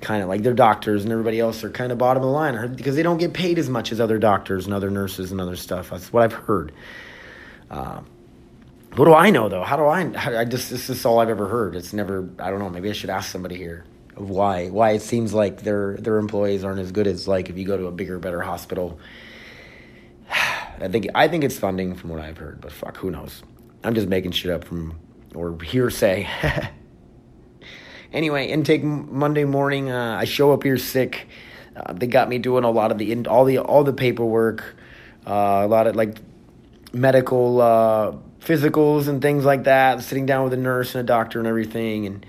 kind 0.00 0.22
of 0.22 0.28
like 0.28 0.42
their 0.42 0.54
doctors 0.54 1.04
and 1.04 1.12
everybody 1.12 1.38
else 1.38 1.62
are 1.62 1.70
kind 1.70 1.92
of 1.92 1.98
bottom 1.98 2.22
of 2.22 2.28
the 2.28 2.32
line 2.32 2.74
because 2.74 2.96
they 2.96 3.02
don't 3.02 3.18
get 3.18 3.34
paid 3.34 3.58
as 3.58 3.68
much 3.68 3.92
as 3.92 4.00
other 4.00 4.18
doctors 4.18 4.64
and 4.64 4.74
other 4.74 4.90
nurses 4.90 5.30
and 5.30 5.40
other 5.40 5.56
stuff. 5.56 5.90
That's 5.90 6.12
what 6.12 6.22
I've 6.24 6.32
heard. 6.32 6.72
Uh, 7.70 8.00
what 8.96 9.04
do 9.04 9.14
I 9.14 9.30
know 9.30 9.48
though? 9.48 9.62
How 9.62 9.76
do 9.76 9.84
I? 9.84 10.40
I 10.40 10.44
just 10.44 10.70
this 10.70 10.90
is 10.90 11.04
all 11.04 11.20
I've 11.20 11.28
ever 11.28 11.46
heard. 11.46 11.76
It's 11.76 11.92
never. 11.92 12.28
I 12.38 12.50
don't 12.50 12.58
know. 12.58 12.70
Maybe 12.70 12.90
I 12.90 12.92
should 12.92 13.10
ask 13.10 13.30
somebody 13.30 13.56
here 13.56 13.84
of 14.16 14.30
why 14.30 14.68
why 14.68 14.90
it 14.90 15.02
seems 15.02 15.32
like 15.32 15.62
their 15.62 15.96
their 15.96 16.18
employees 16.18 16.64
aren't 16.64 16.80
as 16.80 16.92
good 16.92 17.06
as 17.06 17.28
like 17.28 17.48
if 17.48 17.56
you 17.56 17.64
go 17.66 17.76
to 17.76 17.86
a 17.86 17.92
bigger, 17.92 18.18
better 18.18 18.40
hospital. 18.40 18.98
I 20.30 20.88
think 20.88 21.08
I 21.14 21.28
think 21.28 21.44
it's 21.44 21.58
funding 21.58 21.94
from 21.94 22.10
what 22.10 22.20
I've 22.20 22.38
heard, 22.38 22.60
but 22.60 22.72
fuck, 22.72 22.96
who 22.96 23.10
knows? 23.10 23.42
I'm 23.84 23.94
just 23.94 24.08
making 24.08 24.32
shit 24.32 24.50
up 24.50 24.64
from 24.64 24.98
or 25.34 25.56
hearsay. 25.62 26.28
anyway, 28.12 28.48
intake 28.48 28.82
Monday 28.82 29.44
morning. 29.44 29.90
Uh, 29.90 30.16
I 30.20 30.24
show 30.24 30.52
up 30.52 30.62
here 30.62 30.78
sick. 30.78 31.28
Uh, 31.76 31.92
they 31.92 32.06
got 32.06 32.28
me 32.28 32.38
doing 32.38 32.64
a 32.64 32.70
lot 32.70 32.90
of 32.90 32.98
the 32.98 33.26
all 33.26 33.44
the 33.44 33.58
all 33.58 33.84
the 33.84 33.92
paperwork, 33.92 34.76
uh, 35.26 35.62
a 35.64 35.68
lot 35.68 35.86
of 35.86 35.96
like 35.96 36.18
medical 36.92 37.60
uh, 37.60 38.16
physicals 38.40 39.08
and 39.08 39.22
things 39.22 39.44
like 39.44 39.64
that. 39.64 40.02
Sitting 40.02 40.26
down 40.26 40.44
with 40.44 40.52
a 40.52 40.56
nurse 40.56 40.94
and 40.94 41.00
a 41.00 41.06
doctor 41.06 41.38
and 41.38 41.46
everything, 41.46 42.06
and 42.06 42.26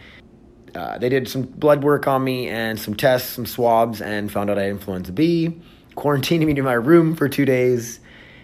uh, 0.75 0.97
they 0.97 1.09
did 1.09 1.27
some 1.27 1.43
blood 1.43 1.83
work 1.83 2.07
on 2.07 2.23
me 2.23 2.47
and 2.47 2.79
some 2.79 2.95
tests, 2.95 3.29
some 3.29 3.45
swabs, 3.45 4.01
and 4.01 4.31
found 4.31 4.49
out 4.49 4.57
I 4.57 4.63
had 4.63 4.71
influenza 4.71 5.11
B. 5.11 5.59
Quarantined 5.95 6.45
me 6.45 6.53
to 6.53 6.61
my 6.61 6.73
room 6.73 7.15
for 7.15 7.27
two 7.27 7.45
days. 7.45 7.99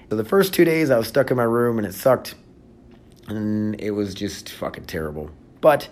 So 0.09 0.15
the 0.15 0.25
first 0.25 0.53
two 0.53 0.65
days 0.65 0.89
I 0.89 0.97
was 0.97 1.07
stuck 1.07 1.31
in 1.31 1.37
my 1.37 1.43
room 1.43 1.77
and 1.77 1.87
it 1.87 1.93
sucked, 1.93 2.35
and 3.27 3.79
it 3.79 3.91
was 3.91 4.13
just 4.13 4.49
fucking 4.49 4.85
terrible. 4.85 5.29
But 5.61 5.89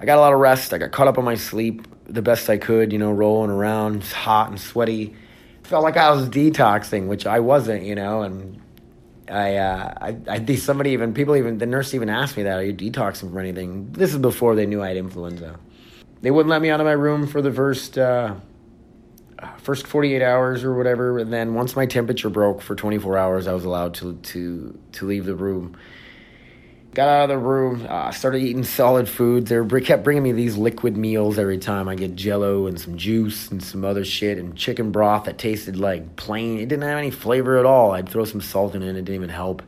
I 0.00 0.04
got 0.04 0.18
a 0.18 0.20
lot 0.20 0.32
of 0.32 0.40
rest. 0.40 0.72
I 0.74 0.78
got 0.78 0.92
caught 0.92 1.08
up 1.08 1.18
on 1.18 1.24
my 1.24 1.36
sleep 1.36 1.86
the 2.04 2.22
best 2.22 2.48
I 2.50 2.58
could. 2.58 2.92
You 2.92 2.98
know, 2.98 3.12
rolling 3.12 3.50
around, 3.50 4.04
hot 4.04 4.50
and 4.50 4.60
sweaty. 4.60 5.14
Felt 5.62 5.82
like 5.82 5.96
I 5.96 6.10
was 6.10 6.28
detoxing, 6.28 7.06
which 7.08 7.26
I 7.26 7.40
wasn't. 7.40 7.84
You 7.84 7.94
know, 7.94 8.22
and 8.22 8.60
I, 9.30 9.56
uh, 9.56 9.94
I, 10.00 10.16
I, 10.28 10.54
somebody 10.54 10.90
even, 10.90 11.14
people 11.14 11.36
even, 11.36 11.58
the 11.58 11.66
nurse 11.66 11.94
even 11.94 12.08
asked 12.08 12.36
me 12.36 12.44
that, 12.44 12.58
are 12.58 12.64
you 12.64 12.74
detoxing 12.74 13.30
from 13.30 13.38
anything? 13.38 13.90
This 13.92 14.12
is 14.12 14.18
before 14.18 14.54
they 14.54 14.66
knew 14.66 14.82
I 14.82 14.88
had 14.88 14.96
influenza. 14.96 15.58
They 16.22 16.30
wouldn't 16.30 16.50
let 16.50 16.62
me 16.62 16.70
out 16.70 16.80
of 16.80 16.86
my 16.86 16.92
room 16.92 17.26
for 17.26 17.42
the 17.42 17.52
first, 17.52 17.98
uh, 17.98 18.34
first 19.58 19.86
48 19.86 20.22
hours 20.22 20.64
or 20.64 20.74
whatever. 20.74 21.18
And 21.18 21.32
then 21.32 21.54
once 21.54 21.76
my 21.76 21.86
temperature 21.86 22.30
broke 22.30 22.62
for 22.62 22.74
24 22.74 23.18
hours, 23.18 23.46
I 23.46 23.52
was 23.52 23.64
allowed 23.64 23.94
to, 23.94 24.14
to, 24.14 24.78
to 24.92 25.06
leave 25.06 25.24
the 25.26 25.34
room. 25.34 25.76
Got 26.96 27.10
out 27.10 27.22
of 27.24 27.28
the 27.28 27.36
room, 27.36 27.86
uh, 27.86 28.10
started 28.10 28.38
eating 28.38 28.64
solid 28.64 29.06
foods. 29.06 29.50
They 29.50 29.80
kept 29.82 30.02
bringing 30.02 30.22
me 30.22 30.32
these 30.32 30.56
liquid 30.56 30.96
meals 30.96 31.38
every 31.38 31.58
time. 31.58 31.90
I 31.90 31.94
get 31.94 32.16
jello 32.16 32.66
and 32.66 32.80
some 32.80 32.96
juice 32.96 33.50
and 33.50 33.62
some 33.62 33.84
other 33.84 34.02
shit 34.02 34.38
and 34.38 34.56
chicken 34.56 34.92
broth 34.92 35.26
that 35.26 35.36
tasted 35.36 35.76
like 35.78 36.16
plain. 36.16 36.58
It 36.58 36.70
didn't 36.70 36.84
have 36.84 36.96
any 36.96 37.10
flavor 37.10 37.58
at 37.58 37.66
all. 37.66 37.90
I'd 37.90 38.08
throw 38.08 38.24
some 38.24 38.40
salt 38.40 38.74
in 38.74 38.82
it, 38.82 38.88
and 38.88 38.96
it 38.96 39.02
didn't 39.02 39.16
even 39.16 39.28
help. 39.28 39.62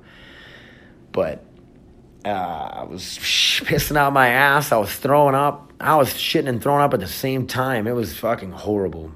But 1.12 1.44
uh, 2.24 2.28
I 2.30 2.84
was 2.84 3.02
pissing 3.02 3.98
out 3.98 4.14
my 4.14 4.28
ass. 4.28 4.72
I 4.72 4.78
was 4.78 4.94
throwing 4.96 5.34
up. 5.34 5.70
I 5.78 5.96
was 5.96 6.08
shitting 6.14 6.48
and 6.48 6.62
throwing 6.62 6.80
up 6.80 6.94
at 6.94 7.00
the 7.00 7.06
same 7.06 7.46
time. 7.46 7.86
It 7.86 7.92
was 7.92 8.16
fucking 8.16 8.52
horrible. 8.52 9.12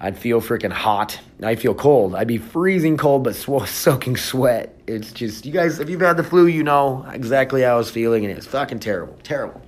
I'd 0.00 0.18
feel 0.18 0.40
freaking 0.40 0.72
hot. 0.72 1.20
I'd 1.42 1.60
feel 1.60 1.74
cold. 1.74 2.14
I'd 2.14 2.26
be 2.26 2.38
freezing 2.38 2.96
cold, 2.96 3.22
but 3.22 3.36
sw- 3.36 3.66
soaking 3.68 4.16
sweat. 4.16 4.74
It's 4.86 5.12
just, 5.12 5.44
you 5.44 5.52
guys, 5.52 5.78
if 5.78 5.90
you've 5.90 6.00
had 6.00 6.16
the 6.16 6.24
flu, 6.24 6.46
you 6.46 6.62
know 6.62 7.06
exactly 7.12 7.62
how 7.62 7.74
I 7.74 7.76
was 7.76 7.90
feeling, 7.90 8.24
and 8.24 8.36
it's 8.36 8.46
fucking 8.46 8.80
terrible. 8.80 9.18
Terrible. 9.22 9.60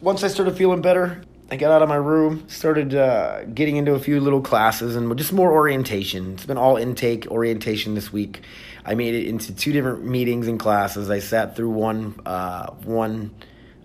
Once 0.00 0.22
I 0.22 0.28
started 0.28 0.56
feeling 0.56 0.82
better, 0.82 1.22
I 1.50 1.56
got 1.56 1.72
out 1.72 1.82
of 1.82 1.88
my 1.88 1.96
room, 1.96 2.48
started 2.48 2.94
uh, 2.94 3.44
getting 3.44 3.76
into 3.76 3.94
a 3.94 3.98
few 3.98 4.20
little 4.20 4.40
classes 4.40 4.94
and 4.94 5.16
just 5.16 5.32
more 5.32 5.50
orientation. 5.52 6.34
It's 6.34 6.46
been 6.46 6.58
all 6.58 6.76
intake 6.76 7.26
orientation 7.28 7.94
this 7.94 8.12
week. 8.12 8.42
I 8.84 8.94
made 8.94 9.14
it 9.14 9.26
into 9.26 9.52
two 9.52 9.72
different 9.72 10.04
meetings 10.04 10.46
and 10.46 10.60
classes. 10.60 11.10
I 11.10 11.18
sat 11.18 11.56
through 11.56 11.70
one, 11.70 12.20
uh, 12.24 12.70
one 12.84 13.34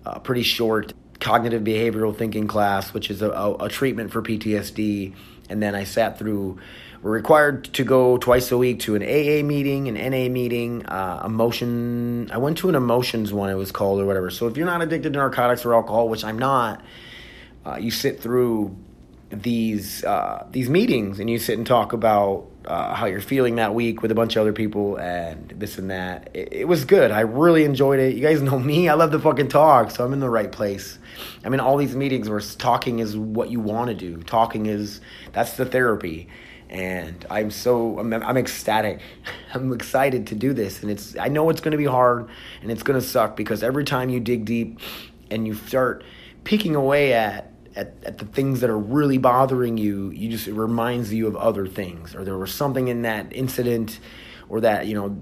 uh, 0.05 0.19
pretty 0.19 0.43
short 0.43 0.93
cognitive 1.21 1.63
behavioral 1.63 2.17
thinking 2.17 2.47
class, 2.47 2.93
which 2.93 3.09
is 3.09 3.21
a, 3.21 3.29
a, 3.31 3.69
treatment 3.69 4.11
for 4.11 4.21
PTSD. 4.21 5.13
And 5.49 5.61
then 5.61 5.75
I 5.75 5.85
sat 5.85 6.17
through, 6.17 6.59
we're 7.01 7.11
required 7.11 7.65
to 7.75 7.83
go 7.83 8.17
twice 8.17 8.51
a 8.51 8.57
week 8.57 8.79
to 8.81 8.95
an 8.95 9.03
AA 9.03 9.45
meeting, 9.45 9.87
an 9.87 9.93
NA 9.93 10.29
meeting, 10.29 10.85
uh, 10.87 11.21
emotion. 11.23 12.29
I 12.31 12.37
went 12.39 12.57
to 12.59 12.69
an 12.69 12.75
emotions 12.75 13.31
one, 13.31 13.49
it 13.49 13.55
was 13.55 13.71
called, 13.71 14.01
or 14.01 14.05
whatever. 14.05 14.31
So 14.31 14.47
if 14.47 14.57
you're 14.57 14.65
not 14.65 14.81
addicted 14.81 15.13
to 15.13 15.19
narcotics 15.19 15.63
or 15.63 15.75
alcohol, 15.75 16.09
which 16.09 16.23
I'm 16.25 16.39
not, 16.39 16.83
uh, 17.65 17.77
you 17.79 17.91
sit 17.91 18.19
through 18.19 18.75
these 19.29 20.03
uh, 20.03 20.45
these 20.51 20.69
meetings 20.69 21.19
and 21.19 21.29
you 21.29 21.39
sit 21.39 21.57
and 21.57 21.65
talk 21.65 21.93
about 21.93 22.50
uh, 22.65 22.93
how 22.93 23.05
you're 23.05 23.21
feeling 23.21 23.55
that 23.55 23.73
week 23.73 24.01
with 24.01 24.11
a 24.11 24.15
bunch 24.15 24.35
of 24.35 24.41
other 24.41 24.53
people 24.53 24.97
and 24.97 25.49
this 25.49 25.77
and 25.77 25.89
that. 25.89 26.29
It, 26.33 26.53
it 26.53 26.67
was 26.67 26.85
good. 26.85 27.11
I 27.11 27.21
really 27.21 27.63
enjoyed 27.63 27.99
it. 27.99 28.15
You 28.15 28.21
guys 28.21 28.41
know 28.41 28.59
me. 28.59 28.87
I 28.89 28.93
love 28.93 29.11
to 29.11 29.19
fucking 29.19 29.47
talk, 29.47 29.91
so 29.91 30.05
I'm 30.05 30.13
in 30.13 30.19
the 30.19 30.29
right 30.29 30.51
place. 30.51 30.99
I'm 31.43 31.53
in 31.53 31.59
all 31.59 31.77
these 31.77 31.95
meetings 31.95 32.29
where 32.29 32.39
talking 32.39 32.99
is 32.99 33.17
what 33.17 33.49
you 33.49 33.59
want 33.59 33.89
to 33.89 33.95
do. 33.95 34.17
Talking 34.23 34.67
is 34.67 35.01
that's 35.31 35.53
the 35.53 35.65
therapy, 35.65 36.27
and 36.69 37.25
I'm 37.29 37.51
so 37.51 37.99
I'm, 37.99 38.13
I'm 38.13 38.37
ecstatic. 38.37 39.01
I'm 39.53 39.73
excited 39.73 40.27
to 40.27 40.35
do 40.35 40.53
this, 40.53 40.81
and 40.81 40.91
it's 40.91 41.17
I 41.17 41.27
know 41.27 41.49
it's 41.49 41.61
going 41.61 41.71
to 41.71 41.77
be 41.77 41.85
hard 41.85 42.29
and 42.61 42.71
it's 42.71 42.83
going 42.83 42.99
to 42.99 43.05
suck 43.05 43.35
because 43.35 43.63
every 43.63 43.83
time 43.83 44.09
you 44.09 44.19
dig 44.19 44.45
deep 44.45 44.79
and 45.29 45.47
you 45.47 45.55
start 45.55 46.03
picking 46.43 46.75
away 46.75 47.13
at 47.13 47.50
at, 47.75 47.93
at 48.03 48.17
the 48.17 48.25
things 48.25 48.61
that 48.61 48.69
are 48.69 48.77
really 48.77 49.17
bothering 49.17 49.77
you, 49.77 50.09
you 50.11 50.29
just 50.29 50.47
it 50.47 50.53
reminds 50.53 51.13
you 51.13 51.27
of 51.27 51.35
other 51.35 51.67
things, 51.67 52.15
or 52.15 52.23
there 52.23 52.37
was 52.37 52.53
something 52.53 52.87
in 52.87 53.03
that 53.03 53.33
incident, 53.33 53.99
or 54.49 54.61
that 54.61 54.87
you 54.87 54.95
know 54.95 55.17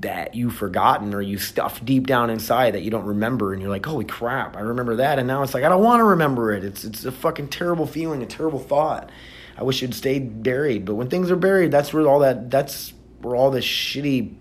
that 0.00 0.34
you've 0.34 0.54
forgotten 0.54 1.14
or 1.14 1.22
you 1.22 1.38
stuffed 1.38 1.84
deep 1.84 2.06
down 2.06 2.28
inside 2.28 2.74
that 2.74 2.82
you 2.82 2.90
don't 2.90 3.06
remember, 3.06 3.52
and 3.52 3.62
you're 3.62 3.70
like, 3.70 3.86
holy 3.86 4.04
crap, 4.04 4.56
I 4.56 4.60
remember 4.60 4.96
that, 4.96 5.18
and 5.18 5.26
now 5.26 5.42
it's 5.42 5.54
like 5.54 5.64
I 5.64 5.68
don't 5.68 5.82
want 5.82 6.00
to 6.00 6.04
remember 6.04 6.52
it. 6.52 6.64
It's 6.64 6.84
it's 6.84 7.04
a 7.04 7.12
fucking 7.12 7.48
terrible 7.48 7.86
feeling, 7.86 8.22
a 8.22 8.26
terrible 8.26 8.58
thought. 8.58 9.10
I 9.56 9.64
wish 9.64 9.82
it 9.82 9.92
stayed 9.94 10.42
buried, 10.42 10.84
but 10.84 10.94
when 10.94 11.08
things 11.08 11.30
are 11.30 11.36
buried, 11.36 11.72
that's 11.72 11.92
where 11.92 12.06
all 12.06 12.20
that 12.20 12.50
that's 12.50 12.92
where 13.20 13.34
all 13.34 13.50
the 13.50 13.60
shitty 13.60 14.34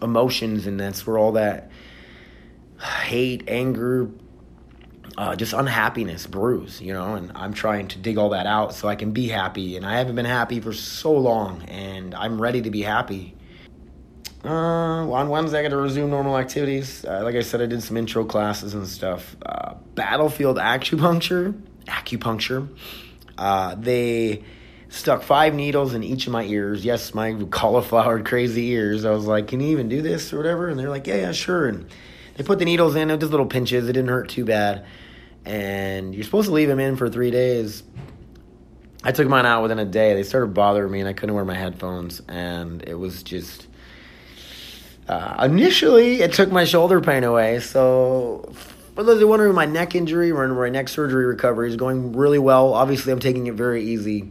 emotions 0.00 0.66
and 0.66 0.78
that's 0.78 1.06
where 1.06 1.18
all 1.18 1.32
that 1.32 1.70
hate, 2.80 3.44
anger, 3.48 4.10
uh, 5.18 5.34
just 5.34 5.52
unhappiness 5.52 6.28
brews, 6.28 6.80
you 6.80 6.92
know, 6.92 7.16
and 7.16 7.32
I'm 7.34 7.52
trying 7.52 7.88
to 7.88 7.98
dig 7.98 8.18
all 8.18 8.28
that 8.30 8.46
out 8.46 8.72
so 8.72 8.86
I 8.86 8.94
can 8.94 9.10
be 9.10 9.26
happy. 9.26 9.76
And 9.76 9.84
I 9.84 9.98
haven't 9.98 10.14
been 10.14 10.24
happy 10.24 10.60
for 10.60 10.72
so 10.72 11.12
long, 11.12 11.64
and 11.64 12.14
I'm 12.14 12.40
ready 12.40 12.62
to 12.62 12.70
be 12.70 12.82
happy. 12.82 13.34
Uh, 14.44 14.48
on 14.48 15.28
Wednesday, 15.28 15.58
I 15.58 15.62
got 15.62 15.70
to 15.70 15.76
resume 15.76 16.10
normal 16.10 16.38
activities. 16.38 17.04
Uh, 17.04 17.22
like 17.24 17.34
I 17.34 17.40
said, 17.40 17.60
I 17.60 17.66
did 17.66 17.82
some 17.82 17.96
intro 17.96 18.24
classes 18.24 18.74
and 18.74 18.86
stuff. 18.86 19.36
Uh, 19.44 19.74
battlefield 19.96 20.56
acupuncture, 20.56 21.60
acupuncture. 21.86 22.68
Uh, 23.36 23.74
they 23.74 24.44
stuck 24.88 25.24
five 25.24 25.52
needles 25.52 25.94
in 25.94 26.04
each 26.04 26.28
of 26.28 26.32
my 26.32 26.44
ears. 26.44 26.84
Yes, 26.84 27.12
my 27.12 27.34
cauliflower 27.50 28.22
crazy 28.22 28.68
ears. 28.68 29.04
I 29.04 29.10
was 29.10 29.26
like, 29.26 29.48
"Can 29.48 29.58
you 29.58 29.70
even 29.70 29.88
do 29.88 30.00
this 30.00 30.32
or 30.32 30.36
whatever?" 30.36 30.68
And 30.68 30.78
they're 30.78 30.88
like, 30.88 31.08
"Yeah, 31.08 31.16
yeah, 31.16 31.32
sure." 31.32 31.66
And 31.66 31.86
they 32.36 32.44
put 32.44 32.60
the 32.60 32.64
needles 32.64 32.94
in. 32.94 33.10
It 33.10 33.14
was 33.14 33.20
just 33.22 33.32
little 33.32 33.46
pinches. 33.46 33.88
It 33.88 33.94
didn't 33.94 34.10
hurt 34.10 34.28
too 34.28 34.44
bad. 34.44 34.86
And 35.44 36.14
you're 36.14 36.24
supposed 36.24 36.48
to 36.48 36.54
leave 36.54 36.68
them 36.68 36.80
in 36.80 36.96
for 36.96 37.08
three 37.08 37.30
days. 37.30 37.82
I 39.02 39.12
took 39.12 39.28
mine 39.28 39.46
out 39.46 39.62
within 39.62 39.78
a 39.78 39.84
day. 39.84 40.14
They 40.14 40.22
started 40.22 40.54
bothering 40.54 40.90
me, 40.90 41.00
and 41.00 41.08
I 41.08 41.12
couldn't 41.12 41.34
wear 41.34 41.44
my 41.44 41.54
headphones. 41.54 42.20
And 42.28 42.82
it 42.86 42.94
was 42.94 43.22
just. 43.22 43.66
Uh, 45.08 45.42
initially, 45.44 46.20
it 46.20 46.34
took 46.34 46.50
my 46.50 46.64
shoulder 46.64 47.00
pain 47.00 47.24
away. 47.24 47.60
So, 47.60 48.52
for 48.94 49.04
those 49.04 49.20
who 49.20 49.26
are 49.26 49.30
wondering, 49.30 49.54
my 49.54 49.64
neck 49.64 49.94
injury 49.94 50.30
or 50.30 50.46
my 50.48 50.68
neck 50.68 50.88
surgery 50.88 51.24
recovery 51.24 51.68
is 51.68 51.76
going 51.76 52.12
really 52.12 52.38
well. 52.38 52.74
Obviously, 52.74 53.12
I'm 53.12 53.20
taking 53.20 53.46
it 53.46 53.54
very 53.54 53.82
easy. 53.84 54.30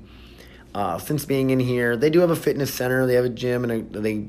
Uh, 0.76 1.00
since 1.00 1.26
being 1.26 1.50
in 1.50 1.60
here, 1.60 1.98
they 1.98 2.12
do 2.12 2.20
have 2.20 2.30
a 2.30 2.36
fitness 2.36 2.72
center. 2.72 3.08
They 3.08 3.16
have 3.16 3.26
a 3.26 3.30
gym, 3.30 3.64
and 3.64 3.92
they 3.92 4.28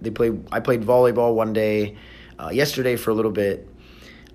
they 0.00 0.10
play. 0.10 0.36
I 0.50 0.60
played 0.60 0.82
volleyball 0.82 1.34
one 1.34 1.52
day, 1.52 1.96
uh, 2.38 2.50
yesterday 2.52 2.96
for 2.96 3.10
a 3.10 3.14
little 3.14 3.30
bit. 3.30 3.68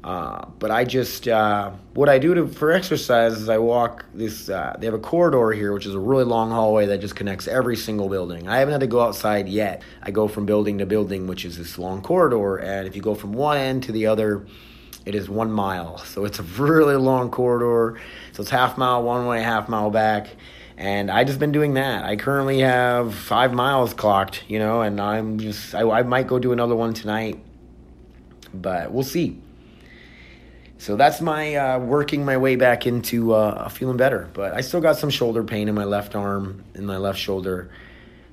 Uh, 0.04 0.46
but 0.58 0.72
I 0.72 0.84
just 0.84 1.28
uh, 1.28 1.72
what 1.94 2.10
I 2.10 2.18
do 2.18 2.34
to, 2.34 2.48
for 2.48 2.72
exercise 2.72 3.34
is 3.34 3.50
I 3.50 3.60
walk 3.60 4.06
this. 4.16 4.50
Uh, 4.50 4.76
they 4.80 4.88
have 4.88 4.96
a 4.96 5.00
corridor 5.00 5.52
here, 5.52 5.74
which 5.74 5.86
is 5.86 5.94
a 5.94 6.00
really 6.00 6.24
long 6.24 6.50
hallway 6.50 6.88
that 6.88 7.02
just 7.02 7.16
connects 7.16 7.48
every 7.48 7.76
single 7.76 8.10
building. 8.10 8.48
I 8.48 8.58
haven't 8.58 8.72
had 8.72 8.82
to 8.82 8.88
go 8.88 9.02
outside 9.02 9.48
yet. 9.48 9.84
I 10.02 10.10
go 10.10 10.28
from 10.28 10.48
building 10.48 10.80
to 10.80 10.88
building, 10.88 11.28
which 11.28 11.46
is 11.46 11.58
this 11.58 11.78
long 11.78 12.02
corridor, 12.02 12.58
and 12.58 12.88
if 12.88 12.96
you 12.96 13.02
go 13.04 13.14
from 13.14 13.34
one 13.34 13.58
end 13.58 13.84
to 13.84 13.92
the 13.92 14.08
other, 14.08 14.48
it 15.06 15.14
is 15.14 15.30
one 15.30 15.52
mile. 15.52 16.00
So 16.00 16.26
it's 16.26 16.40
a 16.40 16.44
really 16.58 16.96
long 16.96 17.30
corridor. 17.30 18.00
So 18.32 18.42
it's 18.42 18.52
half 18.52 18.80
mile 18.80 19.04
one 19.04 19.28
way, 19.28 19.44
half 19.44 19.70
mile 19.70 19.92
back. 19.92 20.30
And 20.78 21.12
I 21.12 21.26
just 21.26 21.38
been 21.38 21.52
doing 21.52 21.76
that. 21.76 22.06
I 22.06 22.16
currently 22.16 22.62
have 22.62 23.14
five 23.14 23.54
miles 23.54 23.94
clocked, 23.94 24.44
you 24.48 24.58
know, 24.58 24.82
and 24.82 25.00
I'm 25.00 25.38
just 25.38 25.76
I, 25.76 25.82
I 25.82 26.02
might 26.02 26.26
go 26.26 26.40
do 26.40 26.54
another 26.54 26.76
one 26.76 26.96
tonight, 26.96 27.40
but 28.52 28.92
we'll 28.92 29.04
see. 29.04 29.40
So 30.82 30.96
that's 30.96 31.22
my 31.22 31.54
uh, 31.54 31.78
working 31.78 32.26
my 32.26 32.38
way 32.38 32.56
back 32.56 32.88
into 32.88 33.34
uh, 33.34 33.70
feeling 33.70 33.98
better. 33.98 34.28
But 34.34 34.56
I 34.56 34.62
still 34.62 34.82
got 34.82 34.98
some 34.98 35.12
shoulder 35.12 35.44
pain 35.44 35.70
in 35.70 35.76
my 35.76 35.84
left 35.84 36.16
arm, 36.16 36.64
in 36.74 36.88
my 36.88 36.98
left 36.98 37.20
shoulder. 37.20 37.70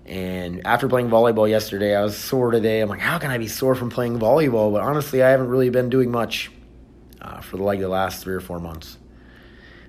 And 0.07 0.67
after 0.67 0.89
playing 0.89 1.11
volleyball 1.11 1.47
yesterday, 1.47 1.95
I 1.95 2.03
was 2.03 2.17
sore 2.17 2.51
today. 2.51 2.81
I'm 2.81 2.89
like, 2.89 3.01
how 3.01 3.19
can 3.19 3.31
I 3.31 3.37
be 3.37 3.49
sore 3.49 3.75
from 3.75 3.91
playing 3.91 4.19
volleyball? 4.19 4.73
But 4.73 4.81
honestly, 4.81 5.23
I 5.23 5.29
haven't 5.29 5.49
really 5.49 5.69
been 5.69 5.91
doing 5.91 6.11
much 6.11 6.51
uh, 7.21 7.43
for 7.43 7.59
like 7.59 7.81
the 7.81 7.89
last 7.89 8.25
three 8.25 8.35
or 8.35 8.41
four 8.41 8.59
months, 8.59 8.97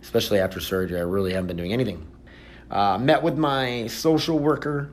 especially 0.01 0.39
after 0.39 0.59
surgery. 0.59 0.99
I 0.99 1.03
really 1.03 1.31
haven't 1.31 1.47
been 1.47 1.55
doing 1.55 1.71
anything. 1.71 2.05
Uh, 2.69 2.97
met 2.97 3.23
with 3.23 3.37
my 3.37 3.87
social 3.87 4.37
worker 4.37 4.89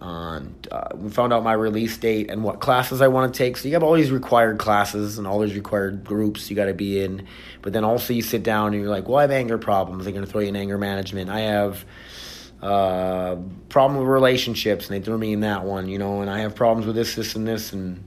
on 0.00 0.54
uh, 0.70 0.88
we 0.94 1.10
found 1.10 1.32
out 1.32 1.42
my 1.42 1.52
release 1.52 1.96
date 1.96 2.30
and 2.30 2.44
what 2.44 2.60
classes 2.60 3.00
I 3.00 3.08
want 3.08 3.32
to 3.32 3.38
take. 3.38 3.56
So 3.56 3.68
you 3.68 3.74
have 3.74 3.82
all 3.82 3.94
these 3.94 4.10
required 4.10 4.58
classes 4.58 5.18
and 5.18 5.26
all 5.26 5.40
these 5.40 5.54
required 5.54 6.04
groups 6.04 6.50
you 6.50 6.56
got 6.56 6.66
to 6.66 6.74
be 6.74 7.02
in. 7.02 7.26
But 7.62 7.72
then 7.72 7.84
also 7.84 8.12
you 8.12 8.22
sit 8.22 8.42
down 8.42 8.74
and 8.74 8.82
you're 8.82 8.90
like, 8.90 9.08
well, 9.08 9.18
I 9.18 9.22
have 9.22 9.30
anger 9.30 9.58
problems. 9.58 10.04
They're 10.04 10.12
going 10.12 10.24
to 10.24 10.30
throw 10.30 10.42
you 10.42 10.48
in 10.48 10.56
anger 10.56 10.78
management. 10.78 11.30
I 11.30 11.40
have 11.40 11.84
uh, 12.62 13.36
problem 13.68 14.00
with 14.00 14.08
relationships, 14.08 14.88
and 14.88 14.96
they 14.96 15.04
threw 15.04 15.18
me 15.18 15.32
in 15.32 15.40
that 15.40 15.64
one, 15.64 15.88
you 15.88 15.98
know. 15.98 16.20
And 16.20 16.30
I 16.30 16.40
have 16.40 16.54
problems 16.54 16.86
with 16.86 16.96
this, 16.96 17.14
this, 17.14 17.34
and 17.34 17.46
this, 17.46 17.72
and 17.72 18.04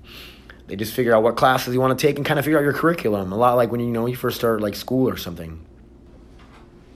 they 0.67 0.75
just 0.75 0.93
figure 0.93 1.15
out 1.15 1.24
what 1.24 1.36
classes 1.36 1.74
you 1.74 1.79
want 1.79 1.98
to 1.98 2.08
take 2.08 2.17
and 2.17 2.25
kind 2.25 2.39
of 2.39 2.46
figure 2.46 2.58
out 2.58 2.63
your 2.63 2.74
curriculum. 2.74 3.31
A 3.31 3.38
lot 3.38 3.55
like 3.55 3.72
when 3.72 3.79
you 3.79 3.88
know 3.88 4.05
you 4.05 4.15
first 4.15 4.38
start 4.38 4.62
like 4.62 4.75
school 4.75 5.10
or 5.10 5.17
something. 5.17 5.65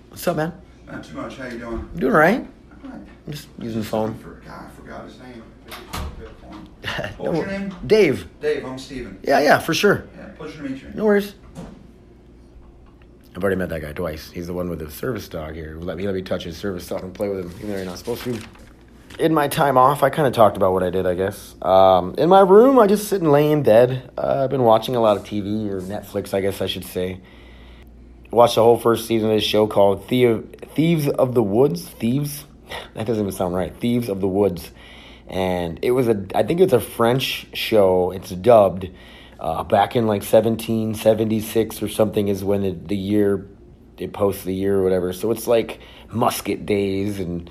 What's 0.10 0.28
up, 0.28 0.38
man? 0.38 0.54
Not 0.86 1.04
too 1.04 1.16
much. 1.16 1.38
How 1.38 1.48
you 1.48 1.60
doing? 1.60 1.90
Doing 1.96 2.14
all 2.14 2.20
right? 2.20 2.48
Right. 2.84 2.94
I'm 2.94 3.32
just 3.32 3.48
using 3.60 3.82
the 3.82 3.88
phone. 3.88 4.16
For, 4.16 4.42
God, 4.46 4.66
I 4.66 4.70
forgot 4.76 5.06
his 5.06 5.20
name. 5.20 5.42
I 5.68 5.72
think 5.72 5.88
it's 5.90 5.98
up 5.98 6.18
there 6.20 6.28
for 6.40 6.46
him. 6.48 6.68
No, 7.18 7.32
What's 7.32 7.38
your 7.38 7.48
name? 7.60 7.76
Dave. 7.88 8.28
Dave. 8.42 8.66
I'm 8.66 8.78
Steven. 8.78 9.20
Yeah, 9.24 9.40
yeah, 9.40 9.60
for 9.60 9.74
sure. 9.74 10.06
Yeah, 10.18 10.28
pleasure 10.38 10.62
to 10.64 10.70
meet 10.70 10.82
you. 10.82 10.90
No 10.94 11.06
worries. 11.06 11.36
I've 13.36 13.42
already 13.42 13.56
met 13.56 13.70
that 13.70 13.82
guy 13.82 13.94
twice. 13.94 14.30
He's 14.30 14.48
the 14.48 14.54
one 14.54 14.70
with 14.70 14.80
the 14.80 14.92
service 14.92 15.28
dog 15.28 15.56
here. 15.56 15.78
Let 15.80 15.98
me 15.98 16.06
let 16.06 16.14
me 16.14 16.22
touch 16.22 16.44
his 16.44 16.56
service 16.58 16.88
dog 16.88 17.04
and 17.04 17.14
play 17.14 17.30
with 17.30 17.40
him, 17.46 17.52
even 17.58 17.70
though 17.70 17.76
you're 17.78 17.86
not 17.86 17.98
supposed 17.98 18.24
to. 18.26 18.40
In 19.18 19.34
my 19.34 19.48
time 19.48 19.78
off, 19.78 20.04
I 20.04 20.10
kind 20.10 20.28
of 20.28 20.34
talked 20.34 20.56
about 20.58 20.74
what 20.74 20.84
I 20.84 20.90
did. 20.92 21.08
I 21.08 21.14
guess 21.16 21.56
um, 21.62 22.14
in 22.18 22.30
my 22.30 22.42
room, 22.42 22.78
I 22.78 22.86
just 22.88 23.08
sit 23.08 23.22
and 23.22 23.32
lay 23.32 23.52
in 23.52 23.64
bed. 23.64 24.12
Uh, 24.18 24.44
I've 24.44 24.50
been 24.52 24.64
watching 24.64 24.96
a 24.96 25.00
lot 25.00 25.18
of 25.18 25.24
TV 25.24 25.70
or 25.72 25.82
Netflix, 25.82 26.34
I 26.34 26.42
guess 26.42 26.62
I 26.62 26.68
should 26.68 26.86
say. 26.86 27.22
Watched 28.32 28.56
the 28.56 28.64
whole 28.64 28.80
first 28.80 29.08
season 29.08 29.30
of 29.30 29.36
this 29.36 29.44
show 29.44 29.66
called 29.68 30.08
Thie- 30.08 30.42
Thieves 30.76 31.08
of 31.08 31.34
the 31.34 31.44
Woods. 31.44 31.88
Thieves? 31.88 32.46
That 32.94 33.08
doesn't 33.08 33.24
even 33.24 33.32
sound 33.32 33.56
right. 33.56 33.76
Thieves 33.76 34.10
of 34.10 34.22
the 34.22 34.28
Woods. 34.28 34.72
And 35.28 35.80
it 35.82 35.92
was 35.92 36.08
a, 36.08 36.26
I 36.36 36.44
think 36.44 36.60
it's 36.60 36.74
a 36.74 36.80
French 36.80 37.48
show. 37.54 38.12
It's 38.12 38.30
dubbed. 38.30 38.90
Uh, 39.40 39.64
back 39.64 39.96
in 39.96 40.08
like 40.08 40.22
1776 40.22 41.82
or 41.82 41.88
something 41.90 42.28
is 42.28 42.44
when 42.44 42.64
it, 42.64 42.88
the 42.88 42.96
year, 42.96 43.48
it 43.98 44.14
posts 44.14 44.44
the 44.44 44.54
year 44.54 44.80
or 44.80 44.84
whatever. 44.84 45.12
So 45.12 45.32
it's 45.32 45.48
like 45.48 45.80
musket 46.10 46.66
days 46.66 47.20
and 47.20 47.50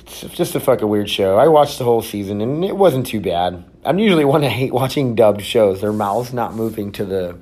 it's 0.00 0.20
just 0.34 0.54
a 0.54 0.60
fucking 0.60 0.88
weird 0.88 1.08
show. 1.08 1.38
I 1.38 1.48
watched 1.48 1.78
the 1.78 1.84
whole 1.84 2.02
season 2.02 2.40
and 2.40 2.64
it 2.64 2.76
wasn't 2.76 3.06
too 3.06 3.20
bad. 3.20 3.64
I'm 3.84 3.98
usually 3.98 4.24
one 4.24 4.42
to 4.42 4.48
hate 4.48 4.72
watching 4.72 5.14
dubbed 5.14 5.42
shows. 5.42 5.80
Their 5.80 5.92
mouths 5.92 6.32
not 6.32 6.54
moving 6.54 6.92
to 6.92 7.04
the 7.04 7.38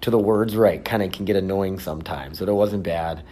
to 0.00 0.10
the 0.10 0.18
words 0.18 0.54
right 0.54 0.84
kind 0.84 1.02
of 1.02 1.12
can 1.12 1.24
get 1.24 1.34
annoying 1.34 1.78
sometimes, 1.78 2.38
but 2.38 2.48
it 2.48 2.52
wasn't 2.52 2.82
bad. 2.82 3.22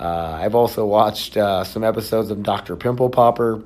Uh, 0.00 0.38
I've 0.40 0.54
also 0.54 0.86
watched 0.86 1.36
uh, 1.36 1.62
some 1.62 1.84
episodes 1.84 2.30
of 2.30 2.42
Dr. 2.42 2.74
Pimple 2.74 3.10
Popper, 3.10 3.62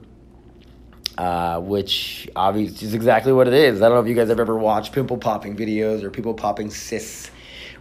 uh, 1.17 1.61
which 1.61 2.29
obviously 2.35 2.89
is 2.89 2.93
exactly 2.93 3.33
what 3.33 3.47
it 3.47 3.55
is. 3.55 3.81
I 3.81 3.89
don't 3.89 3.95
know 3.95 4.03
if 4.03 4.09
you 4.09 4.17
guys 4.17 4.31
have 4.31 4.41
ever 4.41 4.57
watched 4.57 4.93
pimple 4.93 5.17
popping 5.17 5.57
videos 5.57 6.03
or 6.03 6.11
people 6.11 6.35
popping 6.35 6.71
cysts. 6.71 7.31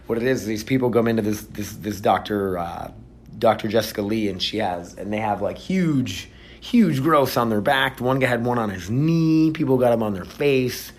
What 0.06 0.18
it 0.18 0.24
is, 0.24 0.46
these 0.46 0.62
people 0.62 0.90
come 0.90 1.08
into 1.08 1.22
this 1.22 1.42
this 1.46 1.72
this 1.72 2.00
doctor, 2.00 2.56
uh, 2.56 2.92
Dr. 3.36 3.66
Jessica 3.66 4.02
Lee, 4.02 4.28
and 4.28 4.40
she 4.40 4.58
has, 4.58 4.94
and 4.94 5.12
they 5.12 5.18
have 5.18 5.42
like 5.42 5.58
huge, 5.58 6.28
huge 6.60 7.02
growths 7.02 7.36
on 7.36 7.48
their 7.48 7.60
back. 7.60 8.00
One 8.00 8.20
guy 8.20 8.28
had 8.28 8.44
one 8.44 8.60
on 8.60 8.70
his 8.70 8.88
knee. 8.88 9.50
People 9.50 9.78
got 9.78 9.90
them 9.90 10.04
on 10.04 10.14
their 10.14 10.24
face 10.24 10.92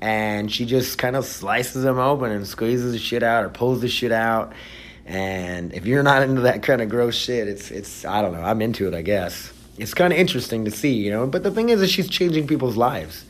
and 0.00 0.50
she 0.50 0.64
just 0.64 0.98
kind 0.98 1.14
of 1.14 1.24
slices 1.24 1.84
them 1.84 1.96
open 1.96 2.32
and 2.32 2.44
squeezes 2.44 2.90
the 2.90 2.98
shit 2.98 3.22
out 3.22 3.44
or 3.44 3.48
pulls 3.48 3.80
the 3.82 3.88
shit 3.88 4.10
out. 4.10 4.52
And 5.06 5.72
if 5.72 5.84
you're 5.84 6.02
not 6.02 6.22
into 6.22 6.42
that 6.42 6.62
kind 6.62 6.80
of 6.80 6.88
gross 6.88 7.16
shit, 7.16 7.48
it's 7.48 7.70
it's 7.70 8.04
I 8.04 8.22
don't 8.22 8.32
know. 8.32 8.42
I'm 8.42 8.62
into 8.62 8.86
it, 8.86 8.94
I 8.94 9.02
guess. 9.02 9.52
It's 9.78 9.94
kind 9.94 10.12
of 10.12 10.18
interesting 10.18 10.64
to 10.66 10.70
see, 10.70 10.92
you 10.92 11.10
know. 11.10 11.26
But 11.26 11.42
the 11.42 11.50
thing 11.50 11.70
is, 11.70 11.80
that 11.80 11.88
she's 11.88 12.08
changing 12.08 12.46
people's 12.46 12.76
lives. 12.76 13.24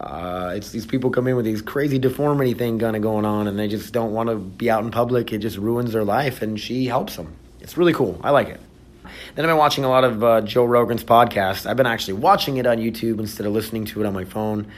Uh, 0.00 0.54
it's 0.56 0.70
these 0.70 0.86
people 0.86 1.10
come 1.10 1.28
in 1.28 1.36
with 1.36 1.44
these 1.44 1.62
crazy 1.62 1.98
deformity 1.98 2.54
thing 2.54 2.78
kind 2.78 2.96
of 2.96 3.02
going 3.02 3.24
on, 3.24 3.46
and 3.46 3.58
they 3.58 3.68
just 3.68 3.92
don't 3.92 4.12
want 4.12 4.28
to 4.28 4.36
be 4.36 4.70
out 4.70 4.82
in 4.84 4.90
public. 4.90 5.32
It 5.32 5.38
just 5.38 5.58
ruins 5.58 5.92
their 5.92 6.04
life, 6.04 6.42
and 6.42 6.58
she 6.58 6.86
helps 6.86 7.16
them. 7.16 7.36
It's 7.60 7.76
really 7.76 7.92
cool. 7.92 8.20
I 8.24 8.30
like 8.30 8.48
it. 8.48 8.60
then 9.34 9.44
I've 9.44 9.50
been 9.50 9.58
watching 9.58 9.84
a 9.84 9.88
lot 9.88 10.04
of 10.04 10.24
uh, 10.24 10.40
Joe 10.40 10.64
Rogan's 10.64 11.04
podcast. 11.04 11.66
I've 11.66 11.76
been 11.76 11.86
actually 11.86 12.14
watching 12.14 12.56
it 12.56 12.66
on 12.66 12.78
YouTube 12.78 13.20
instead 13.20 13.46
of 13.46 13.52
listening 13.52 13.84
to 13.86 14.02
it 14.02 14.06
on 14.06 14.12
my 14.12 14.24
phone. 14.24 14.72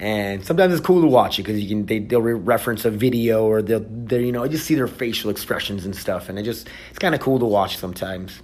And 0.00 0.42
sometimes 0.46 0.72
it's 0.72 0.84
cool 0.84 1.02
to 1.02 1.06
watch 1.06 1.38
it 1.38 1.42
because 1.42 1.60
you 1.60 1.68
can 1.68 1.84
they, 1.84 1.98
they'll 1.98 2.22
re- 2.22 2.32
reference 2.32 2.86
a 2.86 2.90
video 2.90 3.44
or 3.44 3.60
they'll 3.60 3.84
they 3.86 4.24
you 4.24 4.32
know 4.32 4.48
just 4.48 4.64
see 4.64 4.74
their 4.74 4.88
facial 4.88 5.30
expressions 5.30 5.84
and 5.84 5.94
stuff, 5.94 6.30
and 6.30 6.38
it 6.38 6.42
just 6.42 6.68
it's 6.88 6.98
kind 6.98 7.14
of 7.14 7.20
cool 7.20 7.38
to 7.38 7.44
watch 7.44 7.76
sometimes. 7.76 8.40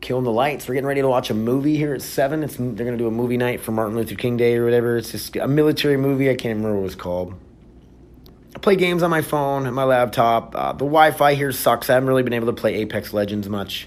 Killing 0.00 0.24
the 0.24 0.32
Lights. 0.32 0.66
We're 0.66 0.74
getting 0.74 0.86
ready 0.86 1.02
to 1.02 1.08
watch 1.08 1.28
a 1.28 1.34
movie 1.34 1.76
here 1.76 1.92
at 1.92 2.00
seven. 2.00 2.42
It's 2.42 2.56
they're 2.56 2.72
gonna 2.72 2.96
do 2.96 3.08
a 3.08 3.10
movie 3.10 3.36
night 3.36 3.60
for 3.60 3.72
Martin 3.72 3.94
Luther 3.94 4.14
King 4.14 4.38
Day 4.38 4.56
or 4.56 4.64
whatever. 4.64 4.96
It's 4.96 5.12
just 5.12 5.36
a 5.36 5.48
military 5.48 5.98
movie. 5.98 6.30
I 6.30 6.34
can't 6.34 6.56
remember 6.56 6.76
what 6.76 6.80
it 6.80 6.84
was 6.84 6.94
called. 6.94 7.34
I 8.54 8.58
play 8.58 8.76
games 8.76 9.02
on 9.02 9.10
my 9.10 9.20
phone 9.20 9.66
and 9.66 9.76
my 9.76 9.84
laptop. 9.84 10.54
Uh, 10.56 10.72
the 10.72 10.86
Wi-Fi 10.86 11.34
here 11.34 11.52
sucks. 11.52 11.90
I 11.90 11.92
haven't 11.94 12.08
really 12.08 12.22
been 12.22 12.32
able 12.32 12.46
to 12.46 12.54
play 12.54 12.76
Apex 12.76 13.12
Legends 13.12 13.50
much. 13.50 13.86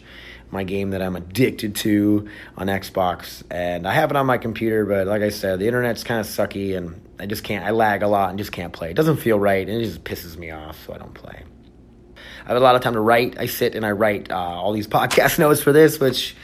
My 0.51 0.63
game 0.63 0.91
that 0.91 1.01
I'm 1.01 1.15
addicted 1.15 1.75
to 1.77 2.27
on 2.57 2.67
Xbox, 2.67 3.43
and 3.51 3.87
I 3.87 3.93
have 3.93 4.09
it 4.09 4.17
on 4.17 4.25
my 4.25 4.37
computer. 4.39 4.85
But 4.85 5.05
like 5.05 5.21
I 5.21 5.29
said, 5.29 5.59
the 5.59 5.67
internet's 5.67 6.03
kind 6.03 6.19
of 6.19 6.25
sucky, 6.25 6.75
and 6.75 6.99
I 7.19 7.27
just 7.27 7.43
can't. 7.43 7.63
I 7.63 7.71
lag 7.71 8.01
a 8.01 8.07
lot 8.07 8.29
and 8.29 8.39
just 8.39 8.51
can't 8.51 8.73
play. 8.73 8.89
It 8.89 8.95
doesn't 8.95 9.17
feel 9.17 9.37
right, 9.39 9.67
and 9.67 9.79
it 9.81 9.85
just 9.85 10.03
pisses 10.03 10.37
me 10.37 10.51
off, 10.51 10.83
so 10.85 10.93
I 10.93 10.97
don't 10.97 11.13
play. 11.13 11.43
I 12.45 12.47
have 12.53 12.57
a 12.57 12.59
lot 12.61 12.75
of 12.75 12.81
time 12.81 12.93
to 12.93 12.99
write. 12.99 13.37
I 13.39 13.45
sit 13.45 13.75
and 13.75 13.85
I 13.85 13.91
write 13.91 14.31
uh, 14.31 14.37
all 14.37 14.73
these 14.73 14.87
podcast 14.97 15.37
notes 15.37 15.61
for 15.61 15.71
this, 15.71 15.99
which 15.99 16.35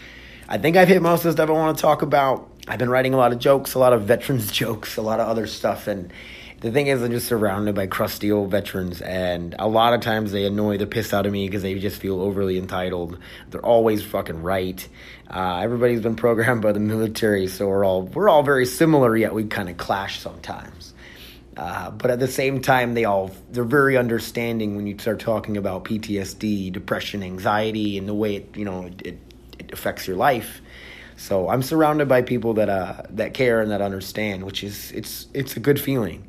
I 0.47 0.59
think 0.59 0.77
I've 0.77 0.87
hit 0.87 1.01
most 1.01 1.19
of 1.19 1.23
the 1.25 1.31
stuff 1.31 1.49
I 1.49 1.53
want 1.53 1.77
to 1.77 1.81
talk 1.81 2.03
about. 2.03 2.51
I've 2.67 2.79
been 2.79 2.89
writing 2.89 3.13
a 3.13 3.17
lot 3.17 3.31
of 3.31 3.39
jokes, 3.39 3.73
a 3.73 3.79
lot 3.79 3.93
of 3.93 4.03
veterans 4.03 4.51
jokes, 4.51 4.97
a 4.97 5.01
lot 5.01 5.19
of 5.19 5.27
other 5.27 5.47
stuff, 5.47 5.87
and 5.87 6.11
the 6.65 6.71
thing 6.71 6.87
is, 6.87 7.03
I'm 7.03 7.11
just 7.11 7.27
surrounded 7.27 7.75
by 7.75 7.85
crusty 7.85 8.31
old 8.31 8.49
veterans, 8.49 8.99
and 8.99 9.53
a 9.59 9.67
lot 9.67 9.93
of 9.93 10.01
times 10.01 10.31
they 10.31 10.45
annoy 10.45 10.79
the 10.79 10.87
piss 10.87 11.13
out 11.13 11.27
of 11.27 11.31
me 11.31 11.47
because 11.47 11.61
they 11.61 11.77
just 11.77 12.01
feel 12.01 12.19
overly 12.19 12.57
entitled. 12.57 13.19
They're 13.51 13.63
always 13.63 14.03
fucking 14.03 14.41
right. 14.41 14.89
Uh, 15.29 15.59
everybody's 15.59 16.01
been 16.01 16.15
programmed 16.15 16.63
by 16.63 16.71
the 16.71 16.79
military, 16.79 17.45
so 17.45 17.67
we're 17.67 17.85
all 17.85 18.01
we're 18.01 18.29
all 18.29 18.41
very 18.41 18.65
similar, 18.65 19.15
yet 19.15 19.31
we 19.35 19.43
kind 19.43 19.69
of 19.69 19.77
clash 19.77 20.19
sometimes. 20.19 20.95
Uh, 21.55 21.91
but 21.91 22.09
at 22.09 22.19
the 22.19 22.27
same 22.27 22.59
time, 22.61 22.95
they 22.95 23.05
all 23.05 23.29
they're 23.51 23.63
very 23.63 23.95
understanding 23.95 24.75
when 24.75 24.87
you 24.87 24.97
start 24.97 25.19
talking 25.19 25.57
about 25.57 25.85
PTSD, 25.85 26.73
depression, 26.73 27.21
anxiety, 27.21 27.95
and 27.99 28.09
the 28.09 28.15
way 28.15 28.37
it 28.37 28.57
you 28.57 28.65
know 28.65 28.89
it, 29.03 29.19
it 29.59 29.71
affects 29.71 30.07
your 30.07 30.17
life. 30.17 30.61
So 31.17 31.49
I'm 31.49 31.61
surrounded 31.61 32.07
by 32.07 32.21
people 32.21 32.55
that 32.55 32.69
uh, 32.69 33.03
that 33.11 33.33
care 33.33 33.61
and 33.61 33.71
that 33.71 33.81
understand, 33.81 34.43
which 34.43 34.63
is 34.63 34.91
it's 34.91 35.27
it's 35.33 35.55
a 35.55 35.59
good 35.59 35.79
feeling. 35.79 36.27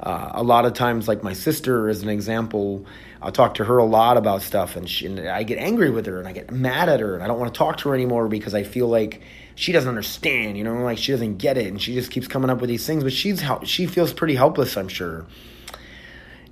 Uh, 0.00 0.32
a 0.34 0.42
lot 0.42 0.66
of 0.66 0.74
times, 0.74 1.06
like 1.08 1.22
my 1.22 1.32
sister, 1.32 1.88
as 1.88 2.02
an 2.02 2.08
example, 2.08 2.84
I'll 3.22 3.32
talk 3.32 3.54
to 3.54 3.64
her 3.64 3.78
a 3.78 3.84
lot 3.84 4.16
about 4.16 4.42
stuff, 4.42 4.76
and, 4.76 4.88
she, 4.88 5.06
and 5.06 5.20
I 5.20 5.44
get 5.44 5.56
angry 5.58 5.88
with 5.88 6.04
her, 6.06 6.18
and 6.18 6.26
I 6.28 6.32
get 6.32 6.50
mad 6.50 6.88
at 6.88 7.00
her, 7.00 7.14
and 7.14 7.22
I 7.22 7.26
don't 7.26 7.38
want 7.38 7.54
to 7.54 7.56
talk 7.56 7.78
to 7.78 7.88
her 7.88 7.94
anymore 7.94 8.28
because 8.28 8.54
I 8.54 8.64
feel 8.64 8.88
like 8.88 9.22
she 9.54 9.72
doesn't 9.72 9.88
understand, 9.88 10.58
you 10.58 10.64
know, 10.64 10.74
like 10.82 10.98
she 10.98 11.12
doesn't 11.12 11.38
get 11.38 11.56
it, 11.56 11.68
and 11.68 11.80
she 11.80 11.94
just 11.94 12.10
keeps 12.10 12.26
coming 12.26 12.50
up 12.50 12.60
with 12.60 12.68
these 12.68 12.84
things. 12.84 13.04
But 13.04 13.12
she's 13.12 13.42
she 13.62 13.86
feels 13.86 14.12
pretty 14.12 14.34
helpless, 14.34 14.76
I'm 14.76 14.88
sure. 14.88 15.26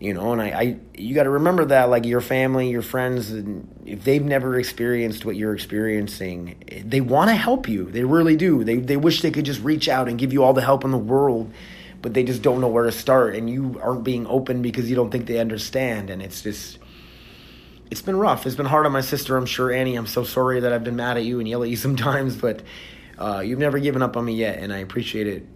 You 0.02 0.14
know, 0.14 0.32
and 0.32 0.42
I, 0.42 0.46
I 0.48 0.76
you 0.94 1.14
got 1.14 1.24
to 1.24 1.30
remember 1.30 1.66
that, 1.66 1.88
like 1.88 2.04
your 2.04 2.20
family, 2.20 2.70
your 2.70 2.82
friends, 2.82 3.30
if 3.86 4.02
they've 4.02 4.24
never 4.24 4.58
experienced 4.58 5.24
what 5.24 5.36
you're 5.36 5.54
experiencing, 5.54 6.82
they 6.84 7.00
want 7.00 7.30
to 7.30 7.36
help 7.36 7.68
you. 7.68 7.84
They 7.84 8.02
really 8.02 8.34
do. 8.34 8.64
They 8.64 8.76
they 8.78 8.96
wish 8.96 9.22
they 9.22 9.30
could 9.30 9.44
just 9.44 9.62
reach 9.62 9.88
out 9.88 10.08
and 10.08 10.18
give 10.18 10.32
you 10.32 10.42
all 10.42 10.54
the 10.54 10.62
help 10.62 10.84
in 10.84 10.90
the 10.90 10.98
world 10.98 11.52
but 12.02 12.14
they 12.14 12.24
just 12.24 12.42
don't 12.42 12.60
know 12.60 12.68
where 12.68 12.84
to 12.84 12.92
start 12.92 13.36
and 13.36 13.48
you 13.48 13.80
aren't 13.80 14.02
being 14.02 14.26
open 14.26 14.60
because 14.60 14.90
you 14.90 14.96
don't 14.96 15.10
think 15.10 15.26
they 15.26 15.38
understand 15.38 16.10
and 16.10 16.20
it's 16.20 16.42
just 16.42 16.78
it's 17.90 18.02
been 18.02 18.16
rough 18.16 18.44
it's 18.44 18.56
been 18.56 18.66
hard 18.66 18.84
on 18.84 18.92
my 18.92 19.00
sister 19.00 19.36
i'm 19.36 19.46
sure 19.46 19.72
annie 19.72 19.94
i'm 19.94 20.06
so 20.06 20.24
sorry 20.24 20.60
that 20.60 20.72
i've 20.72 20.84
been 20.84 20.96
mad 20.96 21.16
at 21.16 21.24
you 21.24 21.38
and 21.38 21.48
yell 21.48 21.62
at 21.62 21.70
you 21.70 21.76
sometimes 21.88 22.36
but 22.36 22.62
uh, 23.18 23.38
you've 23.38 23.58
never 23.58 23.78
given 23.78 24.02
up 24.02 24.16
on 24.16 24.24
me 24.24 24.34
yet 24.34 24.58
and 24.58 24.72
i 24.72 24.78
appreciate 24.78 25.28
it 25.28 25.46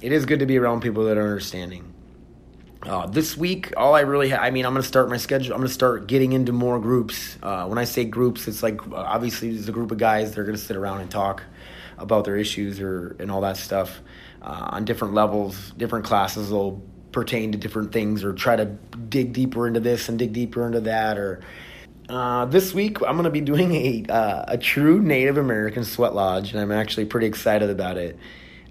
it 0.00 0.10
is 0.10 0.24
good 0.24 0.38
to 0.38 0.46
be 0.46 0.56
around 0.56 0.80
people 0.80 1.04
that 1.04 1.18
are 1.18 1.22
understanding 1.22 1.92
uh, 2.84 3.06
this 3.06 3.36
week 3.36 3.72
all 3.76 3.94
i 3.94 4.00
really 4.00 4.30
ha- 4.30 4.42
i 4.42 4.50
mean 4.50 4.64
i'm 4.64 4.72
going 4.72 4.82
to 4.82 4.88
start 4.88 5.08
my 5.08 5.16
schedule 5.16 5.52
i'm 5.52 5.60
going 5.60 5.68
to 5.68 5.74
start 5.74 6.06
getting 6.06 6.32
into 6.32 6.52
more 6.52 6.78
groups 6.78 7.36
uh, 7.42 7.66
when 7.66 7.78
i 7.78 7.84
say 7.84 8.04
groups 8.04 8.46
it's 8.46 8.62
like 8.62 8.80
obviously 8.92 9.52
there's 9.52 9.68
a 9.68 9.72
group 9.72 9.90
of 9.90 9.98
guys 9.98 10.30
that 10.30 10.38
are 10.38 10.44
going 10.44 10.56
to 10.56 10.62
sit 10.62 10.76
around 10.76 11.00
and 11.00 11.10
talk 11.10 11.42
about 11.98 12.24
their 12.24 12.36
issues 12.36 12.80
or 12.80 13.16
and 13.18 13.30
all 13.30 13.40
that 13.40 13.56
stuff 13.56 14.00
uh, 14.42 14.68
on 14.72 14.84
different 14.84 15.14
levels. 15.14 15.72
Different 15.76 16.04
classes 16.04 16.50
will 16.50 16.82
pertain 17.12 17.52
to 17.52 17.58
different 17.58 17.92
things 17.92 18.24
or 18.24 18.32
try 18.32 18.56
to 18.56 18.64
dig 18.64 19.32
deeper 19.32 19.66
into 19.66 19.80
this 19.80 20.08
and 20.08 20.18
dig 20.18 20.32
deeper 20.32 20.66
into 20.66 20.80
that. 20.82 21.18
Or 21.18 21.40
uh, 22.08 22.46
this 22.46 22.72
week, 22.72 22.98
I'm 23.00 23.16
going 23.16 23.24
to 23.24 23.30
be 23.30 23.40
doing 23.40 23.74
a 23.74 24.04
uh, 24.08 24.44
a 24.48 24.58
true 24.58 25.00
Native 25.00 25.36
American 25.36 25.84
sweat 25.84 26.14
lodge, 26.14 26.52
and 26.52 26.60
I'm 26.60 26.72
actually 26.72 27.06
pretty 27.06 27.26
excited 27.26 27.70
about 27.70 27.96
it. 27.96 28.18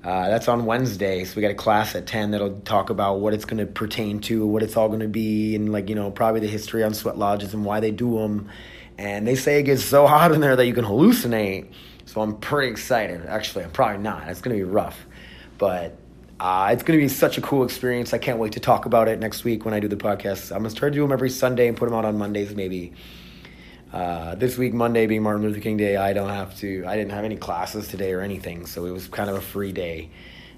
Uh, 0.04 0.30
that's 0.30 0.48
on 0.48 0.66
Wednesday, 0.66 1.24
so 1.26 1.36
we 1.36 1.42
got 1.42 1.52
a 1.52 1.56
class 1.56 1.96
at 1.96 2.06
ten 2.06 2.32
that'll 2.32 2.60
talk 2.62 2.90
about 2.90 3.20
what 3.20 3.34
it's 3.34 3.46
going 3.46 3.58
to 3.58 3.66
pertain 3.66 4.20
to, 4.22 4.46
what 4.46 4.64
it's 4.64 4.78
all 4.78 4.88
going 4.88 5.02
to 5.02 5.08
be, 5.08 5.56
and 5.56 5.72
like 5.72 5.90
you 5.90 5.96
know 5.96 6.12
probably 6.12 6.40
the 6.40 6.48
history 6.48 6.84
on 6.84 6.94
sweat 6.94 7.18
lodges 7.18 7.54
and 7.54 7.66
why 7.66 7.80
they 7.80 7.92
do 7.92 8.18
them. 8.20 8.50
And 8.98 9.28
they 9.28 9.36
say 9.36 9.60
it 9.60 9.64
gets 9.64 9.84
so 9.84 10.08
hot 10.08 10.32
in 10.32 10.42
there 10.42 10.56
that 10.56 10.66
you 10.66 10.74
can 10.74 10.86
hallucinate. 10.86 11.68
So 12.06 12.22
I'm 12.22 12.38
pretty 12.38 12.72
excited. 12.72 13.26
Actually, 13.26 13.66
I'm 13.66 13.72
probably 13.72 14.02
not. 14.02 14.28
It's 14.30 14.42
going 14.42 14.58
to 14.58 14.64
be 14.64 14.70
rough. 14.70 15.06
But 15.58 15.98
uh, 16.40 16.70
it's 16.72 16.84
going 16.84 16.98
to 16.98 17.04
be 17.04 17.10
such 17.10 17.38
a 17.38 17.42
cool 17.42 17.64
experience. 17.64 18.14
I 18.14 18.18
can't 18.18 18.40
wait 18.40 18.54
to 18.54 18.60
talk 18.60 18.86
about 18.86 19.08
it 19.08 19.20
next 19.20 19.44
week 19.44 19.66
when 19.66 19.74
I 19.74 19.80
do 19.80 19.88
the 19.88 19.98
podcast. 19.98 20.52
I'm 20.52 20.60
going 20.60 20.70
to 20.70 20.76
try 20.76 20.90
to 20.90 20.96
do 20.96 21.02
them 21.02 21.12
every 21.12 21.30
Sunday 21.30 21.68
and 21.68 21.76
put 21.76 21.90
them 21.90 21.98
out 21.98 22.06
on 22.06 22.18
Mondays, 22.18 22.56
maybe. 22.56 22.94
Uh, 23.98 24.36
this 24.36 24.60
week, 24.60 24.76
Monday 24.76 25.08
being 25.08 25.24
Martin 25.24 25.42
Luther 25.42 25.60
King 25.60 25.76
Day, 25.76 25.98
I 25.98 26.14
don't 26.14 26.30
have 26.30 26.56
to. 26.60 26.86
I 26.86 26.96
didn't 26.96 27.14
have 27.14 27.26
any 27.26 27.36
classes 27.36 27.88
today 27.88 28.14
or 28.14 28.22
anything, 28.22 28.68
so 28.68 28.86
it 28.86 28.92
was 28.92 29.08
kind 29.08 29.28
of 29.28 29.38
a 29.38 29.42
free 29.42 29.72
day. 29.72 30.12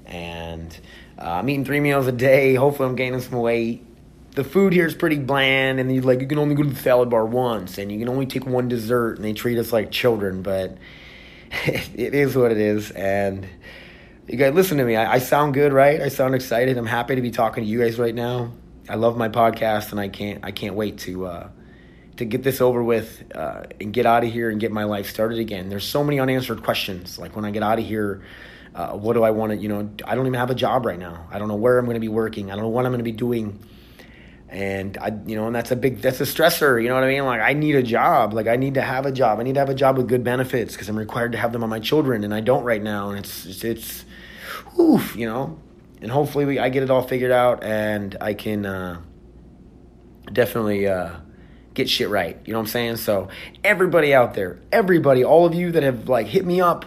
And 0.06 0.78
uh, 1.18 1.36
I'm 1.36 1.50
eating 1.50 1.64
three 1.64 1.80
meals 1.80 2.06
a 2.06 2.12
day. 2.12 2.56
Hopefully, 2.56 2.90
I'm 2.90 2.98
gaining 2.98 3.22
some 3.22 3.40
weight. 3.40 3.86
The 4.32 4.44
food 4.44 4.74
here 4.74 4.86
is 4.86 4.94
pretty 4.94 5.20
bland, 5.20 5.80
and 5.80 5.90
you 5.90 6.02
like 6.02 6.20
you 6.20 6.28
can 6.28 6.38
only 6.38 6.54
go 6.54 6.64
to 6.64 6.70
the 6.70 6.76
salad 6.76 7.10
bar 7.10 7.26
once, 7.26 7.78
and 7.78 7.90
you 7.90 7.98
can 7.98 8.10
only 8.10 8.26
take 8.26 8.46
one 8.46 8.68
dessert, 8.68 9.16
and 9.16 9.24
they 9.24 9.32
treat 9.32 9.58
us 9.58 9.72
like 9.72 9.90
children. 9.90 10.42
But 10.42 10.78
it 11.66 12.14
is 12.14 12.36
what 12.36 12.52
it 12.52 12.58
is, 12.58 12.92
and 12.92 13.48
you 14.28 14.38
guys 14.38 14.54
listen 14.54 14.80
to 14.80 14.84
me. 14.84 14.98
I, 14.98 15.14
I, 15.14 15.20
sound 15.20 15.54
good, 15.54 15.72
right? 15.72 16.02
I 16.02 16.10
sound 16.10 16.36
excited. 16.36 16.78
I'm 16.78 16.86
happy 16.86 17.16
to 17.16 17.22
be 17.22 17.32
talking 17.32 17.64
to 17.64 17.70
you 17.70 17.80
guys 17.80 17.98
right 17.98 18.14
now. 18.14 18.52
I 18.90 18.96
love 18.96 19.16
my 19.16 19.30
podcast, 19.30 19.92
and 19.92 20.00
I 20.02 20.10
can't 20.10 20.44
I 20.44 20.52
can't 20.52 20.76
wait 20.76 20.98
to 21.00 21.26
uh, 21.26 21.50
to 22.20 22.26
get 22.26 22.44
this 22.44 22.60
over 22.60 22.84
with 22.84 23.24
uh, 23.34 23.64
and 23.80 23.94
get 23.94 24.06
out 24.06 24.26
of 24.26 24.32
here 24.32 24.50
and 24.50 24.60
get 24.60 24.72
my 24.72 24.84
life 24.84 25.10
started 25.10 25.40
again. 25.40 25.70
There's 25.70 25.88
so 25.88 26.04
many 26.04 26.20
unanswered 26.20 26.64
questions. 26.64 27.18
Like 27.18 27.36
when 27.36 27.46
I 27.46 27.52
get 27.52 27.64
out 27.64 27.80
of 27.80 27.86
here, 27.86 28.22
uh, 28.76 28.90
what 28.92 29.14
do 29.14 29.24
I 29.24 29.32
want 29.32 29.54
to? 29.54 29.58
You 29.58 29.70
know, 29.70 29.90
I 30.04 30.16
don't 30.16 30.28
even 30.28 30.38
have 30.38 30.50
a 30.50 30.56
job 30.56 30.86
right 30.86 31.00
now. 31.00 31.28
I 31.32 31.40
don't 31.40 31.48
know 31.48 31.56
where 31.56 31.80
I'm 31.80 31.86
going 31.86 31.96
to 31.96 32.02
be 32.02 32.10
working. 32.10 32.52
I 32.52 32.56
don't 32.56 32.64
know 32.64 32.70
what 32.70 32.86
I'm 32.86 32.92
going 32.92 33.00
to 33.00 33.04
be 33.06 33.14
doing. 33.14 33.64
And 34.50 34.98
I, 34.98 35.18
you 35.26 35.38
know, 35.38 35.48
and 35.48 35.56
that's 35.56 35.72
a 35.72 35.78
big, 35.78 36.02
that's 36.02 36.20
a 36.20 36.26
stressor. 36.26 36.82
You 36.82 36.90
know 36.90 36.96
what 36.96 37.06
I 37.06 37.08
mean? 37.08 37.24
Like 37.24 37.40
I 37.40 37.54
need 37.54 37.76
a 37.76 37.84
job. 37.84 38.34
Like 38.34 38.48
I 38.48 38.58
need 38.58 38.74
to 38.74 38.82
have 38.82 39.06
a 39.06 39.12
job. 39.12 39.40
I 39.40 39.44
need 39.44 39.54
to 39.54 39.62
have 39.62 39.70
a 39.70 39.76
job 39.76 39.96
with 39.96 40.10
good 40.10 40.26
benefits 40.26 40.74
because 40.74 40.90
I'm 40.90 41.00
required 41.00 41.32
to 41.32 41.38
have 41.38 41.54
them 41.54 41.64
on 41.64 41.70
my 41.70 41.80
children, 41.80 42.26
and 42.26 42.34
I 42.34 42.42
don't 42.42 42.64
right 42.64 42.82
now. 42.82 43.12
And 43.12 43.20
it's, 43.20 43.46
it's, 43.46 43.64
it's 43.64 44.06
oof, 44.78 45.16
you 45.16 45.26
know. 45.26 45.58
And 46.02 46.12
hopefully 46.12 46.46
we, 46.46 46.60
I 46.60 46.68
get 46.70 46.84
it 46.84 46.90
all 46.90 47.02
figured 47.02 47.32
out 47.32 47.64
and 47.64 48.18
I 48.20 48.34
can 48.34 48.66
uh, 48.66 49.02
definitely 50.32 50.88
uh, 50.88 51.12
get 51.74 51.90
shit 51.90 52.10
right. 52.10 52.38
You 52.46 52.54
know 52.54 52.60
what 52.60 52.64
I'm 52.64 52.72
saying? 52.72 52.96
So 52.98 53.30
everybody 53.64 54.14
out 54.14 54.34
there, 54.34 54.60
everybody, 54.72 55.24
all 55.24 55.46
of 55.46 55.54
you 55.54 55.72
that 55.72 55.84
have 55.84 56.10
like 56.10 56.28
hit 56.28 56.46
me 56.46 56.62
up 56.62 56.86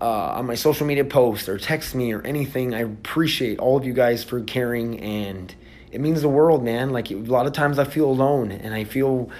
uh, 0.00 0.04
on 0.04 0.46
my 0.46 0.54
social 0.54 0.86
media 0.86 1.04
posts 1.04 1.48
or 1.48 1.58
text 1.58 1.94
me 1.94 2.12
or 2.12 2.22
anything, 2.22 2.74
I 2.74 2.80
appreciate 2.80 3.58
all 3.58 3.76
of 3.76 3.84
you 3.84 3.92
guys 3.92 4.24
for 4.24 4.40
caring 4.42 5.00
and 5.00 5.54
it 5.90 6.00
means 6.00 6.22
the 6.22 6.28
world, 6.28 6.62
man. 6.62 6.90
Like 6.90 7.10
a 7.10 7.14
lot 7.14 7.46
of 7.46 7.52
times 7.52 7.78
I 7.78 7.84
feel 7.84 8.06
alone 8.06 8.52
and 8.52 8.74
I 8.74 8.84
feel 8.84 9.30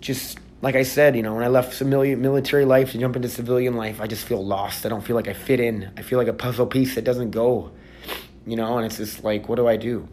just 0.00 0.38
like 0.60 0.74
I 0.74 0.82
said, 0.82 1.14
you 1.14 1.22
know, 1.22 1.34
when 1.34 1.44
I 1.44 1.48
left 1.48 1.80
military 1.82 2.64
life 2.64 2.92
to 2.92 2.98
jump 2.98 3.16
into 3.16 3.28
civilian 3.28 3.76
life, 3.76 4.00
I 4.00 4.06
just 4.06 4.24
feel 4.24 4.44
lost. 4.44 4.84
I 4.84 4.88
don't 4.88 5.02
feel 5.02 5.14
like 5.14 5.28
I 5.28 5.32
fit 5.32 5.60
in. 5.60 5.90
I 5.96 6.02
feel 6.02 6.18
like 6.18 6.28
a 6.28 6.32
puzzle 6.32 6.66
piece 6.66 6.96
that 6.96 7.04
doesn't 7.04 7.30
go, 7.30 7.70
you 8.44 8.56
know, 8.56 8.76
and 8.76 8.86
it's 8.86 8.96
just 8.96 9.22
like, 9.22 9.48
what 9.48 9.56
do 9.56 9.68
I 9.68 9.76
do? 9.76 10.08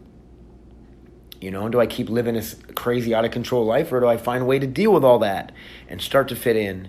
You 1.40 1.50
know, 1.50 1.68
do 1.68 1.80
I 1.80 1.86
keep 1.86 2.08
living 2.08 2.34
this 2.34 2.56
crazy 2.74 3.14
out 3.14 3.24
of 3.24 3.30
control 3.30 3.64
life 3.64 3.92
or 3.92 4.00
do 4.00 4.06
I 4.06 4.16
find 4.16 4.42
a 4.42 4.46
way 4.46 4.58
to 4.58 4.66
deal 4.66 4.92
with 4.92 5.04
all 5.04 5.18
that 5.20 5.52
and 5.88 6.00
start 6.00 6.28
to 6.28 6.36
fit 6.36 6.56
in? 6.56 6.88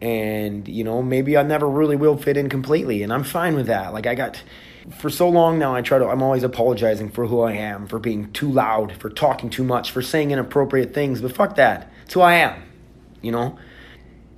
And, 0.00 0.66
you 0.68 0.84
know, 0.84 1.02
maybe 1.02 1.36
I 1.36 1.42
never 1.42 1.68
really 1.68 1.96
will 1.96 2.16
fit 2.16 2.36
in 2.36 2.48
completely 2.48 3.02
and 3.02 3.12
I'm 3.12 3.24
fine 3.24 3.54
with 3.54 3.66
that. 3.66 3.92
Like 3.92 4.06
I 4.06 4.14
got 4.14 4.42
for 4.98 5.08
so 5.08 5.28
long 5.28 5.58
now 5.58 5.74
I 5.74 5.80
try 5.80 5.98
to 5.98 6.06
I'm 6.06 6.22
always 6.22 6.42
apologizing 6.42 7.10
for 7.10 7.26
who 7.26 7.40
I 7.40 7.52
am, 7.52 7.86
for 7.86 7.98
being 7.98 8.32
too 8.32 8.50
loud, 8.50 8.92
for 8.96 9.08
talking 9.08 9.48
too 9.48 9.64
much, 9.64 9.90
for 9.90 10.02
saying 10.02 10.30
inappropriate 10.30 10.92
things, 10.92 11.20
but 11.22 11.32
fuck 11.32 11.56
that. 11.56 11.90
It's 12.04 12.14
who 12.14 12.20
I 12.20 12.34
am 12.34 12.62
you 13.24 13.32
know? 13.32 13.58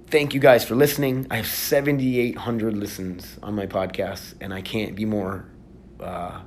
Thank 0.09 0.33
you 0.33 0.41
guys 0.41 0.65
for 0.65 0.77
listening. 0.77 1.27
I 1.31 1.37
have 1.37 1.49
7,800 1.49 2.77
listens 2.77 3.37
on 3.43 3.57
my 3.57 3.67
podcast, 3.67 4.35
and 4.41 4.55
I 4.55 4.63
can't 4.63 4.95
be 4.95 5.05
more, 5.05 5.45
uh, 5.99 6.41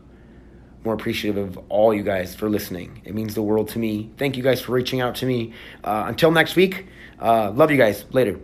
more 0.84 0.94
appreciative 0.94 1.38
of 1.38 1.58
all 1.70 1.94
you 1.94 2.04
guys 2.04 2.36
for 2.36 2.50
listening. 2.50 3.02
It 3.06 3.14
means 3.14 3.36
the 3.36 3.42
world 3.42 3.70
to 3.70 3.80
me. 3.80 4.12
Thank 4.18 4.38
you 4.38 4.44
guys 4.44 4.62
for 4.62 4.72
reaching 4.72 5.02
out 5.02 5.16
to 5.16 5.26
me. 5.26 5.54
Uh, 5.84 6.06
until 6.08 6.32
next 6.32 6.56
week, 6.56 6.88
uh, 7.20 7.52
love 7.52 7.72
you 7.72 7.78
guys. 7.78 8.06
Later. 8.12 8.40